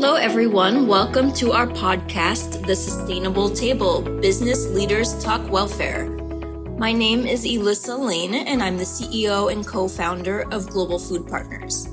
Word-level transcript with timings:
Hello, 0.00 0.14
everyone. 0.14 0.86
Welcome 0.86 1.32
to 1.32 1.50
our 1.50 1.66
podcast, 1.66 2.64
The 2.64 2.76
Sustainable 2.76 3.50
Table 3.50 4.00
Business 4.00 4.68
Leaders 4.68 5.20
Talk 5.24 5.50
Welfare. 5.50 6.08
My 6.78 6.92
name 6.92 7.26
is 7.26 7.44
Elissa 7.44 7.96
Lane, 7.96 8.34
and 8.34 8.62
I'm 8.62 8.76
the 8.76 8.84
CEO 8.84 9.50
and 9.50 9.66
co 9.66 9.88
founder 9.88 10.42
of 10.52 10.70
Global 10.70 11.00
Food 11.00 11.26
Partners. 11.26 11.88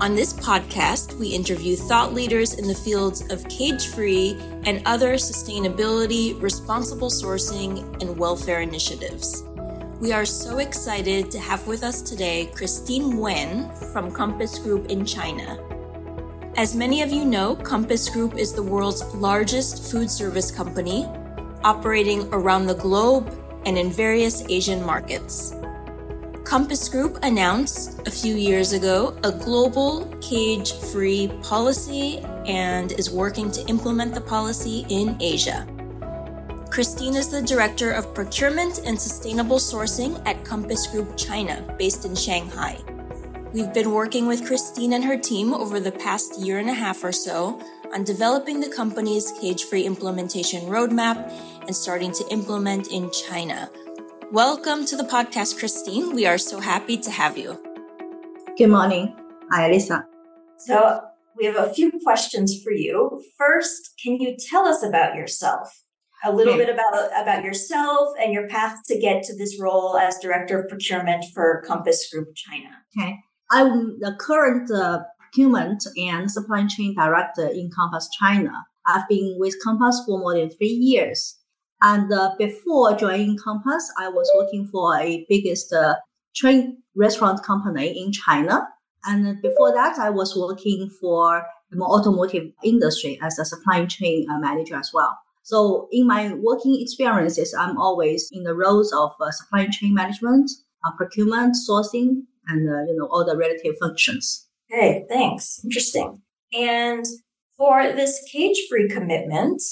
On 0.00 0.14
this 0.14 0.34
podcast, 0.34 1.18
we 1.18 1.28
interview 1.28 1.76
thought 1.76 2.12
leaders 2.12 2.52
in 2.52 2.68
the 2.68 2.74
fields 2.74 3.22
of 3.32 3.48
cage 3.48 3.88
free 3.88 4.36
and 4.66 4.82
other 4.84 5.14
sustainability, 5.14 6.38
responsible 6.42 7.08
sourcing, 7.08 7.80
and 8.02 8.18
welfare 8.18 8.60
initiatives. 8.60 9.44
We 9.98 10.12
are 10.12 10.26
so 10.26 10.58
excited 10.58 11.30
to 11.30 11.38
have 11.38 11.66
with 11.66 11.84
us 11.84 12.02
today 12.02 12.50
Christine 12.54 13.16
Wen 13.16 13.74
from 13.94 14.12
Compass 14.12 14.58
Group 14.58 14.90
in 14.90 15.06
China. 15.06 15.58
As 16.56 16.74
many 16.74 17.02
of 17.02 17.12
you 17.12 17.26
know, 17.26 17.54
Compass 17.54 18.08
Group 18.08 18.38
is 18.38 18.54
the 18.54 18.62
world's 18.62 19.04
largest 19.14 19.92
food 19.92 20.10
service 20.10 20.50
company, 20.50 21.04
operating 21.62 22.32
around 22.32 22.64
the 22.64 22.74
globe 22.74 23.30
and 23.66 23.76
in 23.76 23.90
various 23.90 24.42
Asian 24.48 24.82
markets. 24.82 25.54
Compass 26.44 26.88
Group 26.88 27.18
announced 27.22 28.08
a 28.08 28.10
few 28.10 28.36
years 28.36 28.72
ago 28.72 29.14
a 29.22 29.32
global 29.32 30.06
cage 30.22 30.72
free 30.72 31.28
policy 31.42 32.20
and 32.46 32.92
is 32.92 33.10
working 33.10 33.50
to 33.50 33.60
implement 33.66 34.14
the 34.14 34.22
policy 34.22 34.86
in 34.88 35.14
Asia. 35.20 35.66
Christine 36.70 37.16
is 37.16 37.28
the 37.28 37.42
Director 37.42 37.90
of 37.90 38.14
Procurement 38.14 38.80
and 38.86 38.98
Sustainable 38.98 39.58
Sourcing 39.58 40.26
at 40.26 40.42
Compass 40.42 40.86
Group 40.86 41.18
China, 41.18 41.62
based 41.78 42.06
in 42.06 42.16
Shanghai. 42.16 42.78
We've 43.56 43.72
been 43.72 43.92
working 43.92 44.26
with 44.26 44.44
Christine 44.44 44.92
and 44.92 45.02
her 45.02 45.16
team 45.16 45.54
over 45.54 45.80
the 45.80 45.90
past 45.90 46.38
year 46.38 46.58
and 46.58 46.68
a 46.68 46.74
half 46.74 47.02
or 47.02 47.10
so 47.10 47.58
on 47.90 48.04
developing 48.04 48.60
the 48.60 48.68
company's 48.68 49.32
cage 49.40 49.64
free 49.64 49.84
implementation 49.84 50.64
roadmap 50.64 51.32
and 51.62 51.74
starting 51.74 52.12
to 52.12 52.24
implement 52.30 52.92
in 52.92 53.10
China. 53.12 53.70
Welcome 54.30 54.84
to 54.84 54.94
the 54.94 55.04
podcast, 55.04 55.58
Christine. 55.58 56.14
We 56.14 56.26
are 56.26 56.36
so 56.36 56.60
happy 56.60 56.98
to 56.98 57.10
have 57.10 57.38
you. 57.38 57.58
Good 58.58 58.68
morning. 58.68 59.16
Hi, 59.50 59.70
Elissa. 59.70 60.04
So, 60.58 61.00
we 61.34 61.46
have 61.46 61.56
a 61.56 61.72
few 61.72 61.90
questions 62.04 62.62
for 62.62 62.72
you. 62.72 63.24
First, 63.38 63.94
can 64.02 64.20
you 64.20 64.36
tell 64.38 64.68
us 64.68 64.82
about 64.82 65.14
yourself? 65.14 65.82
A 66.26 66.30
little 66.30 66.52
okay. 66.52 66.66
bit 66.66 66.74
about, 66.74 67.08
about 67.22 67.42
yourself 67.42 68.10
and 68.22 68.34
your 68.34 68.48
path 68.48 68.80
to 68.88 68.98
get 68.98 69.22
to 69.22 69.34
this 69.34 69.58
role 69.58 69.96
as 69.96 70.18
Director 70.18 70.60
of 70.60 70.68
Procurement 70.68 71.24
for 71.32 71.62
Compass 71.66 72.12
Group 72.12 72.34
China. 72.34 72.68
Okay. 72.98 73.16
I'm 73.50 73.98
the 74.00 74.16
current 74.18 74.70
uh, 74.70 75.04
procurement 75.18 75.84
and 75.96 76.30
supply 76.30 76.66
chain 76.66 76.94
director 76.94 77.46
in 77.46 77.70
Compass 77.70 78.08
China. 78.18 78.66
I've 78.86 79.08
been 79.08 79.36
with 79.38 79.54
Compass 79.62 80.02
for 80.06 80.18
more 80.18 80.34
than 80.34 80.50
three 80.50 80.68
years. 80.68 81.38
And 81.82 82.12
uh, 82.12 82.34
before 82.38 82.96
joining 82.96 83.38
Compass, 83.38 83.92
I 83.98 84.08
was 84.08 84.30
working 84.36 84.66
for 84.66 84.98
a 84.98 85.26
biggest 85.28 85.72
uh, 85.72 85.96
chain 86.32 86.82
restaurant 86.94 87.42
company 87.42 88.02
in 88.02 88.12
China. 88.12 88.66
And 89.04 89.40
before 89.42 89.72
that, 89.72 89.98
I 89.98 90.10
was 90.10 90.36
working 90.36 90.90
for 91.00 91.46
the 91.70 91.82
automotive 91.82 92.52
industry 92.64 93.18
as 93.22 93.38
a 93.38 93.44
supply 93.44 93.84
chain 93.86 94.26
uh, 94.30 94.38
manager 94.38 94.76
as 94.76 94.90
well. 94.92 95.18
So 95.42 95.88
in 95.92 96.06
my 96.06 96.34
working 96.34 96.80
experiences, 96.80 97.54
I'm 97.56 97.78
always 97.78 98.28
in 98.32 98.42
the 98.42 98.54
roles 98.54 98.92
of 98.92 99.12
uh, 99.20 99.30
supply 99.30 99.68
chain 99.68 99.94
management, 99.94 100.50
uh, 100.84 100.90
procurement, 100.96 101.54
sourcing, 101.54 102.22
and 102.48 102.68
uh, 102.68 102.82
you 102.86 102.96
know 102.96 103.06
all 103.06 103.24
the 103.24 103.36
relative 103.36 103.74
functions. 103.80 104.46
Okay, 104.72 105.04
thanks. 105.08 105.60
Interesting. 105.64 106.20
And 106.52 107.04
for 107.56 107.92
this 107.92 108.20
cage-free 108.32 108.88
commitment, 108.88 109.62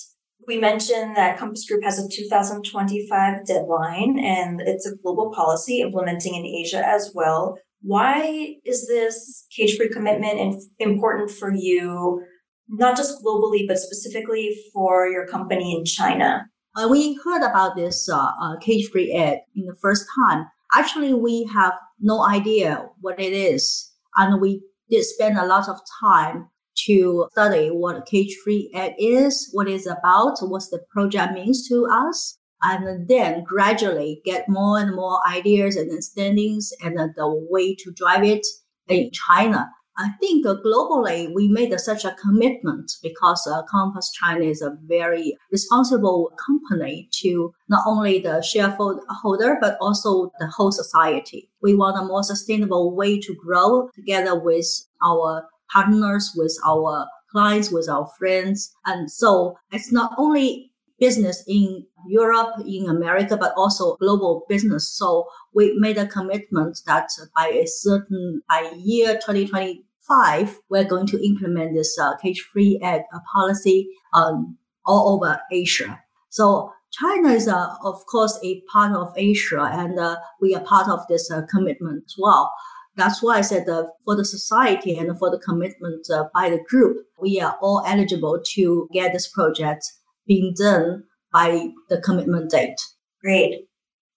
we 0.46 0.58
mentioned 0.58 1.16
that 1.16 1.38
Compass 1.38 1.66
Group 1.68 1.84
has 1.84 1.98
a 1.98 2.08
2025 2.08 3.46
deadline 3.46 4.18
and 4.18 4.60
it's 4.60 4.86
a 4.86 4.96
global 5.02 5.32
policy 5.34 5.80
implementing 5.80 6.34
in 6.34 6.44
Asia 6.44 6.82
as 6.86 7.12
well. 7.14 7.56
Why 7.82 8.56
is 8.64 8.86
this 8.88 9.46
cage 9.54 9.76
free 9.76 9.90
commitment 9.90 10.62
important 10.78 11.30
for 11.30 11.52
you, 11.52 12.22
not 12.68 12.96
just 12.96 13.22
globally, 13.22 13.66
but 13.68 13.78
specifically 13.78 14.56
for 14.72 15.08
your 15.08 15.26
company 15.26 15.76
in 15.76 15.84
China? 15.84 16.46
Uh, 16.76 16.88
we 16.88 17.18
heard 17.24 17.42
about 17.42 17.76
this 17.76 18.08
uh, 18.08 18.16
uh, 18.16 18.56
cage 18.60 18.88
free 18.90 19.12
egg 19.12 19.40
in 19.54 19.66
the 19.66 19.76
first 19.80 20.06
time. 20.18 20.46
Actually, 20.74 21.14
we 21.14 21.48
have 21.54 21.74
no 22.04 22.24
idea 22.24 22.88
what 23.00 23.18
it 23.18 23.32
is. 23.32 23.90
And 24.16 24.40
we 24.40 24.62
did 24.90 25.04
spend 25.04 25.38
a 25.38 25.46
lot 25.46 25.68
of 25.68 25.80
time 26.00 26.50
to 26.86 27.26
study 27.32 27.68
what 27.68 28.06
cage-free 28.06 28.70
egg 28.74 28.94
is, 28.98 29.48
what 29.52 29.68
it's 29.68 29.86
about, 29.86 30.38
what 30.40 30.62
the 30.70 30.80
project 30.90 31.32
means 31.32 31.68
to 31.68 31.86
us, 31.90 32.38
and 32.62 33.08
then 33.08 33.44
gradually 33.44 34.20
get 34.24 34.48
more 34.48 34.78
and 34.78 34.94
more 34.94 35.20
ideas 35.28 35.76
and 35.76 35.90
understandings 35.90 36.72
and 36.82 36.96
the 36.96 37.46
way 37.50 37.74
to 37.76 37.92
drive 37.92 38.24
it 38.24 38.46
in 38.88 39.10
China. 39.12 39.70
I 39.96 40.10
think 40.20 40.44
globally 40.44 41.32
we 41.32 41.48
made 41.48 41.78
such 41.78 42.04
a 42.04 42.16
commitment 42.20 42.92
because 43.02 43.46
uh, 43.46 43.62
Compass 43.64 44.10
China 44.10 44.44
is 44.44 44.60
a 44.60 44.76
very 44.86 45.36
responsible 45.52 46.32
company 46.44 47.08
to 47.22 47.54
not 47.68 47.84
only 47.86 48.18
the 48.18 48.42
shareholder 48.42 49.56
but 49.60 49.76
also 49.80 50.32
the 50.40 50.48
whole 50.48 50.72
society. 50.72 51.48
We 51.62 51.74
want 51.74 51.98
a 51.98 52.04
more 52.04 52.24
sustainable 52.24 52.94
way 52.94 53.20
to 53.20 53.34
grow 53.34 53.88
together 53.94 54.38
with 54.38 54.66
our 55.04 55.46
partners, 55.72 56.32
with 56.36 56.56
our 56.66 57.06
clients, 57.30 57.70
with 57.70 57.88
our 57.88 58.08
friends. 58.18 58.74
And 58.86 59.10
so 59.10 59.56
it's 59.72 59.92
not 59.92 60.12
only 60.18 60.72
business 61.04 61.44
in 61.46 61.84
Europe, 62.06 62.52
in 62.66 62.88
America, 62.88 63.36
but 63.36 63.52
also 63.58 63.96
global 63.96 64.46
business. 64.48 64.88
So 64.88 65.26
we 65.52 65.74
made 65.78 65.98
a 65.98 66.06
commitment 66.06 66.78
that 66.86 67.08
by 67.36 67.48
a 67.48 67.66
certain, 67.66 68.40
by 68.48 68.72
year 68.78 69.14
2025, 69.14 70.60
we're 70.70 70.90
going 70.92 71.06
to 71.08 71.22
implement 71.22 71.74
this 71.74 71.98
uh, 71.98 72.16
cage-free 72.22 72.80
egg 72.82 73.02
uh, 73.14 73.18
policy 73.34 73.88
um, 74.14 74.56
all 74.86 75.14
over 75.14 75.40
Asia. 75.52 76.00
So 76.30 76.72
China 76.90 77.30
is, 77.30 77.48
uh, 77.48 77.74
of 77.82 78.06
course, 78.06 78.38
a 78.42 78.62
part 78.72 78.96
of 78.96 79.12
Asia, 79.14 79.68
and 79.72 79.98
uh, 79.98 80.16
we 80.40 80.54
are 80.54 80.64
part 80.64 80.88
of 80.88 81.00
this 81.08 81.30
uh, 81.30 81.42
commitment 81.50 82.04
as 82.06 82.14
well. 82.18 82.50
That's 82.96 83.22
why 83.22 83.38
I 83.38 83.42
said 83.42 83.66
for 84.04 84.16
the 84.16 84.24
society 84.24 84.96
and 84.96 85.18
for 85.18 85.28
the 85.30 85.42
commitment 85.48 86.06
uh, 86.08 86.24
by 86.32 86.48
the 86.48 86.62
group, 86.70 86.96
we 87.20 87.40
are 87.40 87.56
all 87.60 87.82
eligible 87.86 88.40
to 88.54 88.88
get 88.92 89.12
this 89.12 89.28
project 89.28 89.84
being 90.26 90.54
done 90.56 91.04
by 91.32 91.68
the 91.88 92.00
commitment 92.00 92.50
date. 92.50 92.80
Great. 93.22 93.66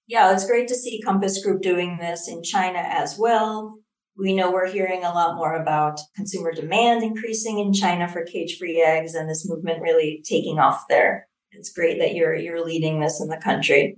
Yeah, 0.08 0.32
it's 0.34 0.48
great 0.48 0.68
to 0.70 0.76
see 0.76 1.02
Compass 1.02 1.44
Group 1.44 1.62
doing 1.62 1.98
this 2.00 2.30
in 2.30 2.44
China 2.44 2.80
as 2.80 3.18
well. 3.18 3.80
We 4.18 4.34
know 4.34 4.52
we're 4.52 4.72
hearing 4.72 5.04
a 5.04 5.14
lot 5.14 5.36
more 5.36 5.54
about 5.54 6.00
consumer 6.16 6.52
demand 6.52 7.04
increasing 7.04 7.60
in 7.60 7.74
China 7.74 8.08
for 8.08 8.24
cage-free 8.24 8.82
eggs 8.82 9.14
and 9.14 9.30
this 9.30 9.48
movement 9.48 9.82
really 9.82 10.24
taking 10.28 10.60
off 10.60 10.86
there. 10.90 11.28
It's 11.52 11.72
great 11.72 12.00
that 12.00 12.16
you're 12.16 12.36
you're 12.36 12.66
leading 12.66 13.00
this 13.00 13.22
in 13.22 13.28
the 13.28 13.38
country. 13.38 13.98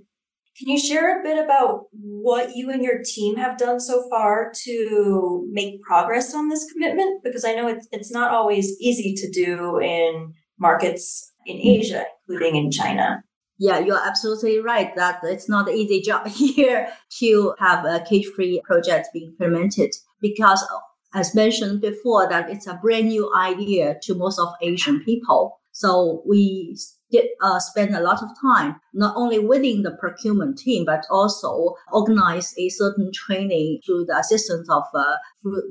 Can 0.58 0.68
you 0.68 0.78
share 0.78 1.20
a 1.20 1.22
bit 1.22 1.42
about 1.42 1.84
what 1.92 2.54
you 2.54 2.70
and 2.70 2.82
your 2.82 3.00
team 3.04 3.36
have 3.36 3.56
done 3.56 3.80
so 3.80 4.08
far 4.10 4.52
to 4.64 5.48
make 5.50 5.80
progress 5.82 6.34
on 6.34 6.48
this 6.48 6.70
commitment? 6.70 7.22
Because 7.24 7.44
I 7.44 7.54
know 7.54 7.68
it's, 7.68 7.88
it's 7.92 8.12
not 8.12 8.32
always 8.32 8.78
easy 8.80 9.14
to 9.14 9.30
do 9.30 9.78
in 9.78 10.34
markets 10.58 11.29
in 11.50 11.66
Asia, 11.66 12.04
including 12.28 12.56
in 12.56 12.70
China. 12.70 13.22
Yeah, 13.58 13.78
you're 13.78 14.06
absolutely 14.06 14.58
right 14.58 14.94
that 14.96 15.20
it's 15.22 15.48
not 15.48 15.68
an 15.68 15.74
easy 15.76 16.00
job 16.00 16.26
here 16.28 16.88
to 17.18 17.54
have 17.58 17.84
a 17.84 18.00
cage-free 18.08 18.62
project 18.64 19.08
being 19.12 19.30
implemented 19.32 19.90
because 20.20 20.66
as 21.14 21.34
mentioned 21.34 21.80
before 21.80 22.28
that 22.28 22.48
it's 22.48 22.66
a 22.66 22.74
brand 22.82 23.08
new 23.08 23.30
idea 23.36 23.96
to 24.02 24.14
most 24.14 24.38
of 24.38 24.48
Asian 24.62 25.04
people. 25.04 25.60
So 25.72 26.22
we 26.26 26.76
did 27.10 27.26
uh, 27.42 27.58
spend 27.58 27.94
a 27.94 28.00
lot 28.00 28.22
of 28.22 28.30
time, 28.40 28.80
not 28.94 29.14
only 29.16 29.38
within 29.38 29.82
the 29.82 29.90
procurement 29.90 30.58
team, 30.58 30.84
but 30.84 31.04
also 31.10 31.74
organize 31.92 32.54
a 32.58 32.68
certain 32.70 33.10
training 33.12 33.80
through 33.84 34.06
the 34.06 34.16
assistance 34.16 34.68
of 34.70 34.84
a 34.94 35.16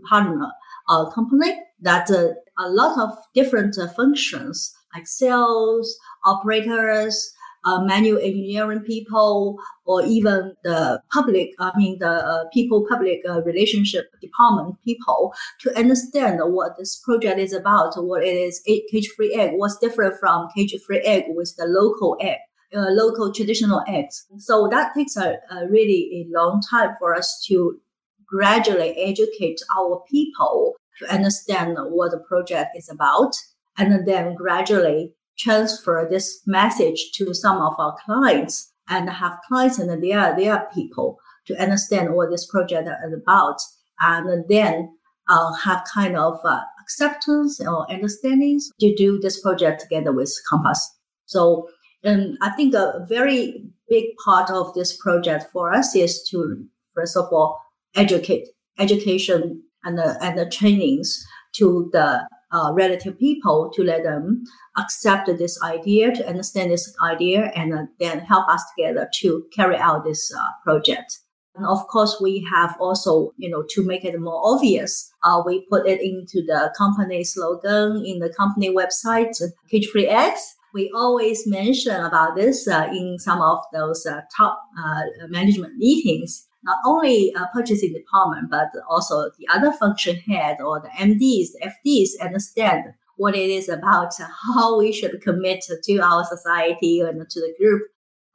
partner 0.08 0.52
uh, 0.90 1.10
company 1.10 1.60
that 1.82 2.12
uh, 2.12 2.30
a 2.58 2.70
lot 2.70 3.00
of 3.00 3.18
different 3.34 3.78
uh, 3.78 3.88
functions 3.88 4.76
like 4.94 5.08
sales, 5.08 5.98
operators, 6.26 7.34
uh, 7.66 7.82
manual 7.84 8.20
engineering 8.20 8.82
people 8.82 9.58
or 9.86 10.04
even 10.06 10.54
the 10.64 11.02
public, 11.12 11.50
I 11.60 11.72
mean, 11.76 11.98
the 12.00 12.10
uh, 12.10 12.44
people 12.54 12.86
public 12.90 13.20
uh, 13.28 13.42
relationship 13.42 14.06
department 14.22 14.78
people 14.84 15.34
to 15.62 15.78
understand 15.78 16.40
what 16.44 16.78
this 16.78 17.02
project 17.04 17.40
is 17.40 17.54
about, 17.54 17.94
what 17.98 18.24
it 18.24 18.36
is, 18.36 18.62
cage 18.66 19.10
free 19.16 19.34
egg, 19.34 19.52
what's 19.56 19.78
different 19.78 20.16
from 20.20 20.48
cage 20.56 20.74
free 20.86 21.02
egg 21.02 21.26
with 21.30 21.54
the 21.58 21.66
local 21.66 22.18
egg. 22.22 22.38
Uh, 22.72 22.86
local 22.90 23.34
traditional 23.34 23.82
eggs. 23.88 24.28
So 24.38 24.68
that 24.70 24.94
takes 24.94 25.18
a, 25.18 25.38
a 25.50 25.68
really 25.72 26.24
a 26.30 26.38
long 26.38 26.62
time 26.70 26.92
for 27.00 27.16
us 27.16 27.44
to 27.48 27.80
gradually 28.28 28.96
educate 28.96 29.60
our 29.76 30.04
people 30.08 30.76
to 31.00 31.12
understand 31.12 31.80
what 31.80 32.12
the 32.12 32.20
project 32.20 32.78
is 32.78 32.88
about 32.88 33.34
and 33.80 34.08
then 34.08 34.36
gradually 34.36 35.14
transfer 35.38 36.08
this 36.10 36.42
message 36.46 37.12
to 37.14 37.34
some 37.34 37.58
of 37.58 37.74
our 37.80 37.96
clients 38.06 38.72
and 38.90 39.10
have 39.10 39.40
clients 39.48 39.80
and 39.80 40.04
their, 40.04 40.36
their 40.36 40.68
people 40.74 41.18
to 41.48 41.60
understand 41.60 42.14
what 42.14 42.30
this 42.30 42.46
project 42.46 42.88
is 43.08 43.14
about 43.14 43.58
and 44.02 44.46
then 44.50 44.94
uh, 45.30 45.54
have 45.54 45.84
kind 45.92 46.18
of 46.18 46.40
uh, 46.44 46.62
acceptance 46.82 47.60
or 47.62 47.90
understandings 47.90 48.70
to 48.80 48.94
do 48.96 49.20
this 49.20 49.42
project 49.42 49.82
together 49.82 50.12
with 50.12 50.34
Compass. 50.50 50.98
So 51.26 51.70
and 52.04 52.38
I 52.42 52.52
think 52.52 52.74
a 52.74 53.06
very 53.08 53.64
big 53.90 54.06
part 54.24 54.50
of 54.50 54.74
this 54.74 54.96
project 54.96 55.48
for 55.52 55.74
us 55.74 55.96
is 55.96 56.24
to, 56.30 56.64
first 56.96 57.18
of 57.18 57.26
all, 57.32 57.60
educate, 57.96 58.48
education 58.78 59.64
and 59.84 59.98
the, 59.98 60.18
and 60.22 60.38
the 60.38 60.50
trainings 60.50 61.26
to 61.56 61.90
the 61.92 62.28
uh, 62.52 62.72
relative 62.74 63.18
people 63.20 63.72
to 63.76 63.84
let 63.84 64.04
them 64.04 64.44
accept 64.78 65.28
this 65.38 65.62
idea, 65.64 66.14
to 66.14 66.28
understand 66.28 66.72
this 66.72 66.94
idea, 67.04 67.52
and 67.56 67.74
uh, 67.74 67.86
then 68.00 68.20
help 68.20 68.48
us 68.50 68.64
together 68.76 69.10
to 69.22 69.46
carry 69.56 69.78
out 69.78 70.04
this 70.04 70.34
uh, 70.36 70.42
project. 70.64 71.20
And 71.56 71.66
of 71.66 71.88
course, 71.88 72.20
we 72.22 72.48
have 72.54 72.76
also, 72.80 73.34
you 73.38 73.50
know, 73.50 73.64
to 73.70 73.84
make 73.84 74.06
it 74.06 74.20
more 74.20 74.42
obvious, 74.44 75.12
uh, 75.24 75.42
we 75.46 75.66
put 75.70 75.88
it 75.88 76.02
into 76.02 76.46
the 76.46 76.74
company 76.78 77.24
slogan 77.24 78.04
in 78.06 78.20
the 78.20 78.34
company 78.36 78.74
website, 78.74 79.36
Cage 79.70 79.88
Free 79.88 80.08
Eggs. 80.08 80.56
We 80.74 80.92
always 80.96 81.48
mention 81.48 82.00
about 82.00 82.36
this 82.36 82.68
uh, 82.68 82.88
in 82.92 83.18
some 83.20 83.42
of 83.42 83.60
those 83.74 84.06
uh, 84.06 84.22
top 84.38 84.62
uh, 84.78 85.02
management 85.28 85.78
meetings. 85.78 86.48
Not 86.64 86.78
only 86.86 87.34
uh, 87.36 87.46
purchasing 87.54 87.94
department, 87.94 88.50
but 88.50 88.68
also 88.90 89.30
the 89.38 89.48
other 89.54 89.72
function 89.72 90.18
head 90.18 90.58
or 90.60 90.82
the 90.82 90.90
MDs, 90.90 91.50
FDs 91.64 92.10
understand 92.22 92.94
what 93.18 93.36
it 93.36 93.50
is 93.50 93.70
about, 93.70 94.14
how 94.56 94.78
we 94.78 94.92
should 94.92 95.22
commit 95.22 95.64
to 95.84 96.00
our 96.00 96.24
society 96.26 97.02
and 97.02 97.30
to 97.30 97.40
the 97.40 97.54
group 97.60 97.84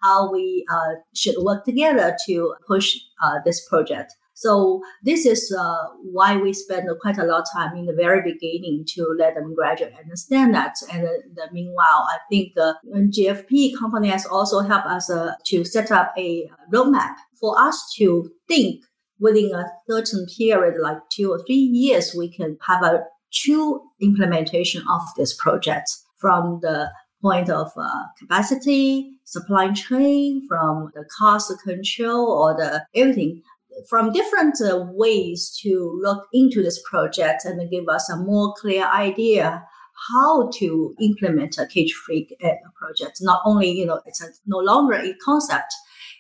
how 0.05 0.31
we 0.31 0.65
uh, 0.71 0.95
should 1.15 1.35
work 1.43 1.65
together 1.65 2.17
to 2.27 2.55
push 2.67 2.97
uh, 3.23 3.39
this 3.45 3.67
project. 3.69 4.15
So 4.37 4.83
this 5.05 5.27
is 5.27 5.55
uh, 5.57 5.87
why 6.03 6.37
we 6.37 6.53
spend 6.53 6.89
quite 7.01 7.19
a 7.19 7.25
lot 7.25 7.43
of 7.43 7.47
time 7.55 7.77
in 7.77 7.87
the 7.87 7.95
very 7.95 8.21
beginning 8.21 8.85
to 8.89 9.15
let 9.17 9.37
them 9.37 9.55
gradually 9.55 9.95
understand 9.95 10.53
that. 10.55 10.75
And 10.93 11.05
the, 11.05 11.49
meanwhile, 11.53 12.05
I 12.13 12.19
think 12.29 12.53
uh, 12.61 12.75
GFP 12.93 13.79
company 13.79 14.09
has 14.09 14.27
also 14.27 14.61
helped 14.61 14.89
us 14.89 15.09
uh, 15.09 15.35
to 15.47 15.65
set 15.65 15.93
up 15.93 16.13
a 16.19 16.51
roadmap 16.73 17.15
for 17.45 17.61
us 17.61 17.93
to 17.99 18.31
think 18.49 18.83
within 19.21 19.55
a 19.55 19.67
certain 19.87 20.25
period, 20.39 20.81
like 20.81 20.97
two 21.11 21.31
or 21.31 21.39
three 21.45 21.57
years, 21.57 22.15
we 22.17 22.27
can 22.27 22.57
have 22.67 22.83
a 22.83 23.05
true 23.35 23.83
implementation 24.01 24.83
of 24.91 25.03
this 25.19 25.35
project 25.35 25.91
from 26.17 26.61
the 26.63 26.91
point 27.21 27.51
of 27.51 27.71
uh, 27.77 28.05
capacity, 28.19 29.11
supply 29.25 29.71
chain, 29.73 30.47
from 30.49 30.91
the 30.95 31.05
cost 31.19 31.53
control 31.63 32.31
or 32.31 32.57
the 32.57 32.83
everything 32.95 33.43
from 33.91 34.13
different 34.13 34.55
uh, 34.63 34.87
ways 34.93 35.55
to 35.61 36.01
look 36.03 36.27
into 36.33 36.63
this 36.63 36.81
project 36.89 37.45
and 37.45 37.71
give 37.71 37.89
us 37.91 38.09
a 38.09 38.17
more 38.17 38.55
clear 38.59 38.87
idea 38.87 39.63
how 40.11 40.49
to 40.59 40.95
implement 40.99 41.59
a 41.59 41.67
cage 41.67 41.93
free 41.93 42.27
uh, 42.43 42.49
project. 42.75 43.19
Not 43.21 43.43
only, 43.45 43.71
you 43.71 43.85
know, 43.85 44.01
it's 44.07 44.23
a, 44.23 44.29
no 44.47 44.59
longer 44.59 44.95
a 44.95 45.15
concept, 45.23 45.73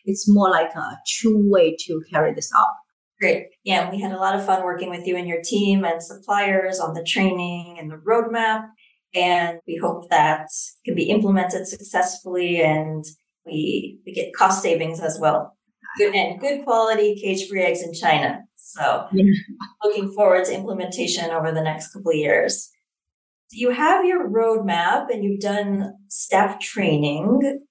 it's 0.04 0.28
more 0.28 0.50
like 0.50 0.74
a 0.74 0.98
true 1.06 1.50
way 1.50 1.76
to 1.86 2.02
carry 2.10 2.34
this 2.34 2.50
out. 2.56 2.74
Great. 3.20 3.46
Yeah, 3.62 3.90
we 3.90 4.00
had 4.00 4.12
a 4.12 4.18
lot 4.18 4.34
of 4.34 4.44
fun 4.44 4.64
working 4.64 4.90
with 4.90 5.06
you 5.06 5.16
and 5.16 5.28
your 5.28 5.40
team 5.42 5.84
and 5.84 6.02
suppliers 6.02 6.80
on 6.80 6.94
the 6.94 7.04
training 7.04 7.76
and 7.78 7.90
the 7.90 7.96
roadmap. 7.96 8.66
And 9.14 9.60
we 9.66 9.76
hope 9.76 10.10
that 10.10 10.48
can 10.84 10.94
be 10.94 11.08
implemented 11.08 11.68
successfully 11.68 12.60
and 12.60 13.04
we, 13.46 14.00
we 14.04 14.12
get 14.12 14.34
cost 14.34 14.62
savings 14.62 15.00
as 15.00 15.18
well. 15.20 15.56
Good 15.96 16.14
and 16.14 16.40
good 16.40 16.64
quality 16.64 17.14
cage 17.14 17.48
free 17.48 17.62
eggs 17.62 17.82
in 17.82 17.94
China. 17.94 18.40
So 18.56 19.06
yeah. 19.12 19.24
looking 19.84 20.10
forward 20.12 20.46
to 20.46 20.54
implementation 20.54 21.30
over 21.30 21.52
the 21.52 21.62
next 21.62 21.92
couple 21.92 22.10
of 22.10 22.16
years. 22.16 22.70
You 23.52 23.70
have 23.70 24.04
your 24.04 24.28
roadmap 24.28 25.06
and 25.10 25.22
you've 25.22 25.40
done 25.40 25.92
staff 26.08 26.58
training. 26.58 27.63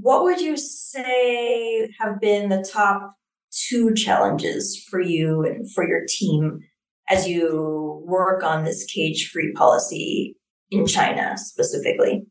What 0.00 0.24
would 0.24 0.40
you 0.40 0.56
say 0.56 1.88
have 2.00 2.20
been 2.20 2.48
the 2.48 2.68
top 2.70 3.14
two 3.50 3.94
challenges 3.94 4.82
for 4.90 5.00
you 5.00 5.44
and 5.44 5.70
for 5.72 5.86
your 5.86 6.02
team 6.08 6.60
as 7.08 7.28
you 7.28 8.02
work 8.06 8.42
on 8.42 8.64
this 8.64 8.84
cage 8.84 9.30
free 9.30 9.52
policy 9.52 10.36
in 10.70 10.86
China 10.86 11.36
specifically? 11.36 12.26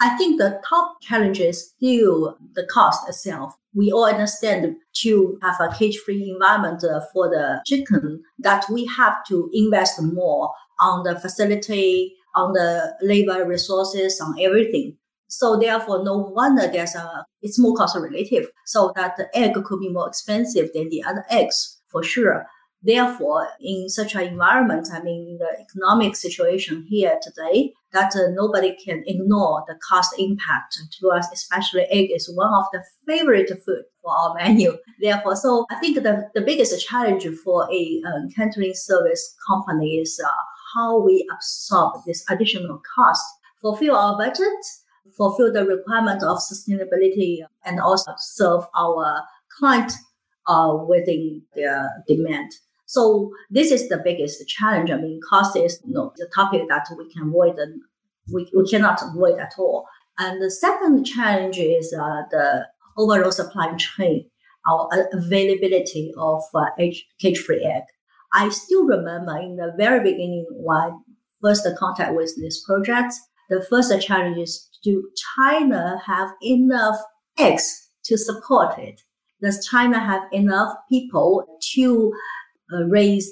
I 0.00 0.16
think 0.18 0.38
the 0.38 0.60
top 0.68 0.96
challenge 1.00 1.40
is 1.40 1.70
still 1.70 2.36
the 2.54 2.66
cost 2.70 3.08
itself. 3.08 3.54
We 3.74 3.90
all 3.90 4.04
understand 4.04 4.76
to 5.02 5.38
have 5.42 5.56
a 5.60 5.74
cage-free 5.74 6.30
environment 6.30 6.84
uh, 6.84 7.00
for 7.12 7.30
the 7.30 7.62
chicken 7.64 8.22
that 8.38 8.66
we 8.70 8.86
have 8.86 9.24
to 9.28 9.48
invest 9.54 10.02
more 10.02 10.52
on 10.80 11.04
the 11.04 11.18
facility, 11.18 12.14
on 12.34 12.52
the 12.52 12.94
labor 13.00 13.46
resources, 13.46 14.20
on 14.20 14.34
everything. 14.38 14.98
So 15.28 15.58
therefore, 15.58 16.04
no 16.04 16.16
wonder 16.18 16.68
there's 16.68 16.94
a, 16.94 17.26
it's 17.42 17.58
more 17.58 17.74
cost 17.76 17.96
relative. 17.96 18.46
So 18.66 18.92
that 18.96 19.16
the 19.16 19.28
egg 19.36 19.54
could 19.64 19.80
be 19.80 19.92
more 19.92 20.08
expensive 20.08 20.70
than 20.74 20.88
the 20.88 21.02
other 21.02 21.24
eggs 21.30 21.80
for 21.88 22.02
sure. 22.02 22.46
Therefore, 22.82 23.48
in 23.60 23.88
such 23.88 24.14
an 24.14 24.20
environment, 24.22 24.88
I 24.92 25.02
mean, 25.02 25.38
the 25.38 25.48
economic 25.60 26.14
situation 26.14 26.86
here 26.88 27.18
today, 27.20 27.72
that 27.92 28.14
uh, 28.14 28.28
nobody 28.30 28.76
can 28.76 29.02
ignore 29.06 29.64
the 29.66 29.74
cost 29.88 30.14
impact 30.18 30.78
to 31.00 31.08
us, 31.08 31.26
especially 31.32 31.82
egg 31.90 32.10
is 32.14 32.30
one 32.32 32.52
of 32.54 32.66
the 32.72 32.84
favorite 33.06 33.50
food 33.64 33.82
for 34.02 34.12
our 34.12 34.34
menu. 34.38 34.76
Therefore, 35.00 35.34
so 35.34 35.66
I 35.70 35.76
think 35.76 35.96
the, 35.96 36.28
the 36.34 36.42
biggest 36.42 36.86
challenge 36.86 37.26
for 37.42 37.68
a 37.72 38.02
um, 38.06 38.28
catering 38.28 38.74
service 38.74 39.34
company 39.48 39.96
is 39.96 40.20
uh, 40.24 40.30
how 40.76 41.00
we 41.00 41.26
absorb 41.34 42.02
this 42.06 42.24
additional 42.30 42.80
cost, 42.94 43.24
fulfill 43.60 43.96
our 43.96 44.16
budget, 44.16 44.64
fulfill 45.16 45.52
the 45.52 45.64
requirement 45.64 46.22
of 46.22 46.38
sustainability, 46.38 47.38
and 47.64 47.80
also 47.80 48.12
serve 48.18 48.64
our 48.76 49.22
client 49.58 49.92
uh, 50.46 50.76
within 50.88 51.42
their 51.54 51.90
demand. 52.06 52.52
So 52.86 53.32
this 53.50 53.72
is 53.72 53.88
the 53.88 53.98
biggest 53.98 54.46
challenge. 54.48 54.90
I 54.90 54.96
mean, 54.96 55.20
cost 55.28 55.56
is 55.56 55.80
you 55.84 55.92
know, 55.92 56.12
the 56.16 56.30
topic 56.34 56.62
that 56.68 56.86
we 56.96 57.12
can 57.12 57.28
avoid 57.28 57.56
and 57.58 57.80
we, 58.32 58.48
we 58.56 58.68
cannot 58.68 59.02
avoid 59.02 59.38
at 59.40 59.54
all. 59.58 59.86
And 60.18 60.40
the 60.40 60.50
second 60.50 61.04
challenge 61.04 61.58
is 61.58 61.92
uh, 61.92 62.22
the 62.30 62.66
overall 62.96 63.32
supply 63.32 63.74
chain, 63.76 64.30
our 64.68 64.88
availability 65.12 66.12
of 66.16 66.42
uh, 66.54 66.66
cage-free 67.20 67.64
egg. 67.64 67.82
I 68.32 68.48
still 68.50 68.84
remember 68.84 69.36
in 69.38 69.56
the 69.56 69.74
very 69.76 70.00
beginning 70.00 70.46
when 70.50 71.02
first 71.42 71.66
contact 71.78 72.14
with 72.14 72.34
this 72.40 72.64
project, 72.64 73.14
the 73.50 73.64
first 73.68 73.92
challenge 74.00 74.38
is 74.38 74.68
do 74.86 74.94
China 75.34 75.82
have 76.06 76.28
enough 76.42 76.98
eggs 77.38 77.66
to 78.04 78.16
support 78.16 78.78
it? 78.78 79.02
Does 79.42 79.66
China 79.66 79.98
have 79.98 80.22
enough 80.32 80.72
people 80.88 81.30
to 81.74 82.12
uh, 82.72 82.84
raise 82.84 83.26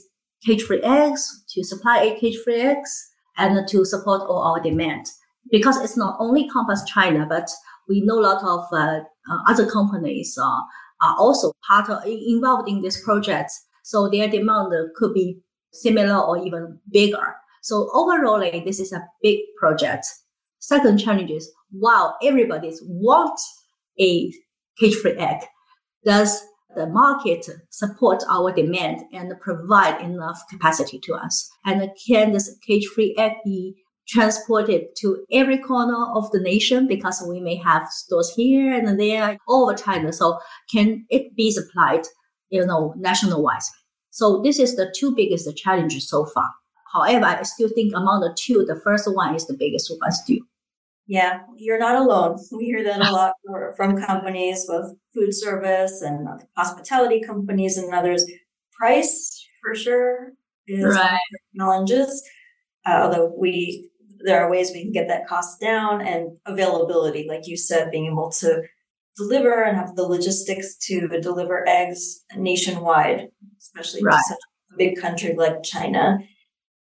cage-free 0.44 0.82
eggs, 0.82 1.44
to 1.50 1.64
supply 1.64 2.16
cage-free 2.20 2.60
eggs, 2.60 2.92
and 3.36 3.66
to 3.68 3.84
support 3.84 4.22
all 4.22 4.42
our 4.42 4.60
demand. 4.62 5.06
Because 5.50 5.80
it's 5.82 5.96
not 5.96 6.16
only 6.20 6.48
Compass 6.48 6.82
China, 6.86 7.26
but 7.28 7.48
we 7.88 8.00
know 8.00 8.18
a 8.18 8.26
lot 8.28 8.42
of 8.44 8.64
uh, 8.72 9.00
uh, 9.30 9.38
other 9.48 9.70
companies 9.70 10.36
uh, 10.40 10.60
are 11.02 11.16
also 11.18 11.52
part 11.68 11.88
of 11.90 12.04
involved 12.06 12.68
in 12.68 12.80
this 12.82 13.02
project. 13.04 13.50
So 13.82 14.08
their 14.08 14.28
demand 14.28 14.72
could 14.96 15.12
be 15.12 15.40
similar 15.72 16.18
or 16.18 16.38
even 16.38 16.78
bigger. 16.90 17.36
So 17.62 17.90
overall, 17.92 18.40
this 18.64 18.80
is 18.80 18.92
a 18.92 19.06
big 19.22 19.40
project. 19.58 20.06
Second 20.66 20.96
challenge 20.96 21.30
is 21.30 21.52
while 21.72 22.16
everybody 22.22 22.72
wants 22.84 23.44
a 24.00 24.32
cage-free 24.80 25.12
egg, 25.18 25.42
does 26.06 26.42
the 26.74 26.86
market 26.86 27.46
support 27.68 28.22
our 28.30 28.50
demand 28.50 29.02
and 29.12 29.30
provide 29.42 30.00
enough 30.00 30.40
capacity 30.48 30.98
to 31.00 31.12
us? 31.12 31.50
And 31.66 31.90
can 32.08 32.32
this 32.32 32.56
cage-free 32.66 33.14
egg 33.18 33.32
be 33.44 33.74
transported 34.08 34.86
to 35.00 35.26
every 35.30 35.58
corner 35.58 36.02
of 36.14 36.30
the 36.30 36.40
nation 36.40 36.88
because 36.88 37.22
we 37.28 37.40
may 37.40 37.56
have 37.56 37.86
stores 37.90 38.32
here 38.34 38.72
and 38.72 38.98
there 38.98 39.36
all 39.46 39.64
over 39.64 39.74
China. 39.74 40.14
So 40.14 40.38
can 40.72 41.04
it 41.10 41.36
be 41.36 41.50
supplied, 41.50 42.06
you 42.48 42.64
know, 42.64 42.94
national 42.96 43.42
wise? 43.42 43.70
So 44.08 44.40
this 44.42 44.58
is 44.58 44.76
the 44.76 44.94
two 44.96 45.14
biggest 45.14 45.54
challenges 45.58 46.08
so 46.08 46.24
far. 46.24 46.50
However, 46.94 47.26
I 47.26 47.42
still 47.42 47.68
think 47.68 47.92
among 47.94 48.20
the 48.20 48.34
two, 48.38 48.64
the 48.66 48.80
first 48.80 49.12
one 49.12 49.34
is 49.34 49.46
the 49.46 49.56
biggest 49.58 49.92
one 49.98 50.12
still. 50.12 50.38
Yeah, 51.06 51.40
you're 51.56 51.78
not 51.78 51.96
alone. 51.96 52.38
We 52.50 52.64
hear 52.64 52.82
that 52.84 53.00
a 53.00 53.12
lot 53.12 53.34
from 53.76 54.00
companies, 54.02 54.64
both 54.66 54.92
food 55.12 55.34
service 55.34 56.00
and 56.00 56.26
hospitality 56.56 57.22
companies 57.22 57.76
and 57.76 57.92
others. 57.92 58.24
Price, 58.72 59.46
for 59.62 59.74
sure, 59.74 60.32
is 60.66 60.84
right. 60.84 61.18
challenges. 61.56 62.22
Uh, 62.86 63.02
although 63.02 63.34
we, 63.38 63.88
there 64.24 64.42
are 64.42 64.50
ways 64.50 64.70
we 64.72 64.82
can 64.82 64.92
get 64.92 65.08
that 65.08 65.26
cost 65.26 65.60
down 65.60 66.00
and 66.00 66.36
availability, 66.46 67.26
like 67.28 67.46
you 67.46 67.56
said, 67.56 67.90
being 67.90 68.06
able 68.06 68.30
to 68.30 68.62
deliver 69.16 69.62
and 69.62 69.76
have 69.76 69.94
the 69.96 70.02
logistics 70.02 70.76
to 70.76 71.06
deliver 71.20 71.68
eggs 71.68 72.24
nationwide, 72.36 73.28
especially 73.60 74.02
right. 74.02 74.16
to 74.16 74.22
such 74.28 74.38
a 74.72 74.76
big 74.76 75.00
country 75.00 75.34
like 75.36 75.62
China. 75.62 76.18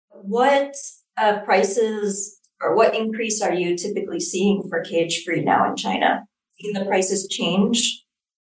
What 0.09 0.75
uh, 1.17 1.41
prices 1.41 2.39
or 2.63 2.75
what 2.75 2.95
increase 2.95 3.41
are 3.41 3.53
you 3.53 3.77
typically 3.77 4.19
seeing 4.19 4.63
for 4.69 4.81
cage 4.81 5.23
free 5.25 5.43
now 5.43 5.69
in 5.69 5.75
China? 5.75 6.25
Seeing 6.59 6.73
the 6.73 6.85
prices 6.85 7.27
change? 7.27 8.03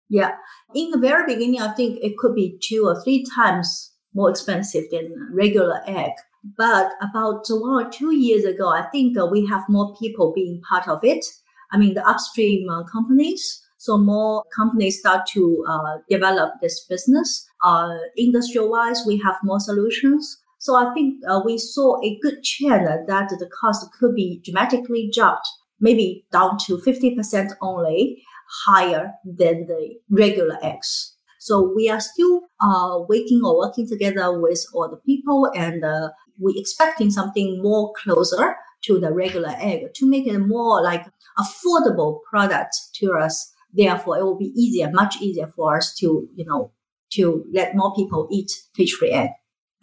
Yeah. 0.08 0.32
In 0.74 0.90
the 0.90 0.98
very 0.98 1.26
beginning, 1.26 1.60
I 1.60 1.72
think 1.74 1.98
it 2.02 2.16
could 2.18 2.34
be 2.34 2.58
two 2.62 2.84
or 2.86 3.02
three 3.02 3.24
times 3.34 3.92
more 4.14 4.30
expensive 4.30 4.84
than 4.90 5.30
regular 5.32 5.80
egg. 5.86 6.12
But 6.56 6.92
about 7.00 7.46
one 7.48 7.86
or 7.86 7.90
two 7.90 8.14
years 8.14 8.44
ago, 8.44 8.68
I 8.68 8.82
think 8.92 9.18
uh, 9.18 9.26
we 9.26 9.46
have 9.46 9.62
more 9.68 9.96
people 9.96 10.32
being 10.34 10.60
part 10.68 10.86
of 10.88 11.00
it. 11.02 11.24
I 11.72 11.78
mean, 11.78 11.94
the 11.94 12.06
upstream 12.06 12.68
uh, 12.68 12.84
companies. 12.84 13.62
So 13.78 13.98
more 13.98 14.44
companies 14.54 14.98
start 14.98 15.26
to 15.32 15.64
uh, 15.68 15.98
develop 16.08 16.54
this 16.60 16.84
business. 16.86 17.46
Uh, 17.62 17.96
industrial 18.16 18.70
wise, 18.70 19.02
we 19.06 19.20
have 19.24 19.36
more 19.42 19.60
solutions. 19.60 20.38
So 20.64 20.76
I 20.76 20.94
think 20.94 21.22
uh, 21.28 21.42
we 21.44 21.58
saw 21.58 22.00
a 22.02 22.18
good 22.22 22.42
trend 22.42 22.86
that 22.86 23.28
the 23.28 23.50
cost 23.60 23.86
could 24.00 24.14
be 24.14 24.40
dramatically 24.42 25.10
dropped, 25.12 25.46
maybe 25.78 26.24
down 26.32 26.56
to 26.64 26.78
50% 26.78 27.50
only 27.60 28.22
higher 28.64 29.12
than 29.26 29.66
the 29.66 29.96
regular 30.08 30.56
eggs. 30.62 31.16
So 31.38 31.70
we 31.76 31.90
are 31.90 32.00
still 32.00 32.44
uh, 32.62 33.00
working 33.06 33.42
or 33.44 33.58
working 33.58 33.86
together 33.86 34.40
with 34.40 34.64
all 34.72 34.88
the 34.88 34.96
people 35.04 35.52
and 35.54 35.84
uh, 35.84 36.08
we 36.40 36.54
expecting 36.56 37.10
something 37.10 37.60
more 37.62 37.92
closer 38.02 38.56
to 38.84 38.98
the 38.98 39.12
regular 39.12 39.54
egg 39.58 39.92
to 39.96 40.08
make 40.08 40.26
it 40.26 40.38
more 40.38 40.82
like 40.82 41.04
affordable 41.38 42.20
product 42.22 42.74
to 42.94 43.12
us. 43.12 43.52
Therefore, 43.74 44.16
it 44.16 44.22
will 44.22 44.38
be 44.38 44.54
easier, 44.56 44.90
much 44.90 45.20
easier 45.20 45.48
for 45.48 45.76
us 45.76 45.94
to, 45.96 46.26
you 46.34 46.46
know, 46.46 46.72
to 47.12 47.44
let 47.52 47.76
more 47.76 47.94
people 47.94 48.28
eat 48.30 48.50
fish-free 48.74 49.10
egg. 49.10 49.28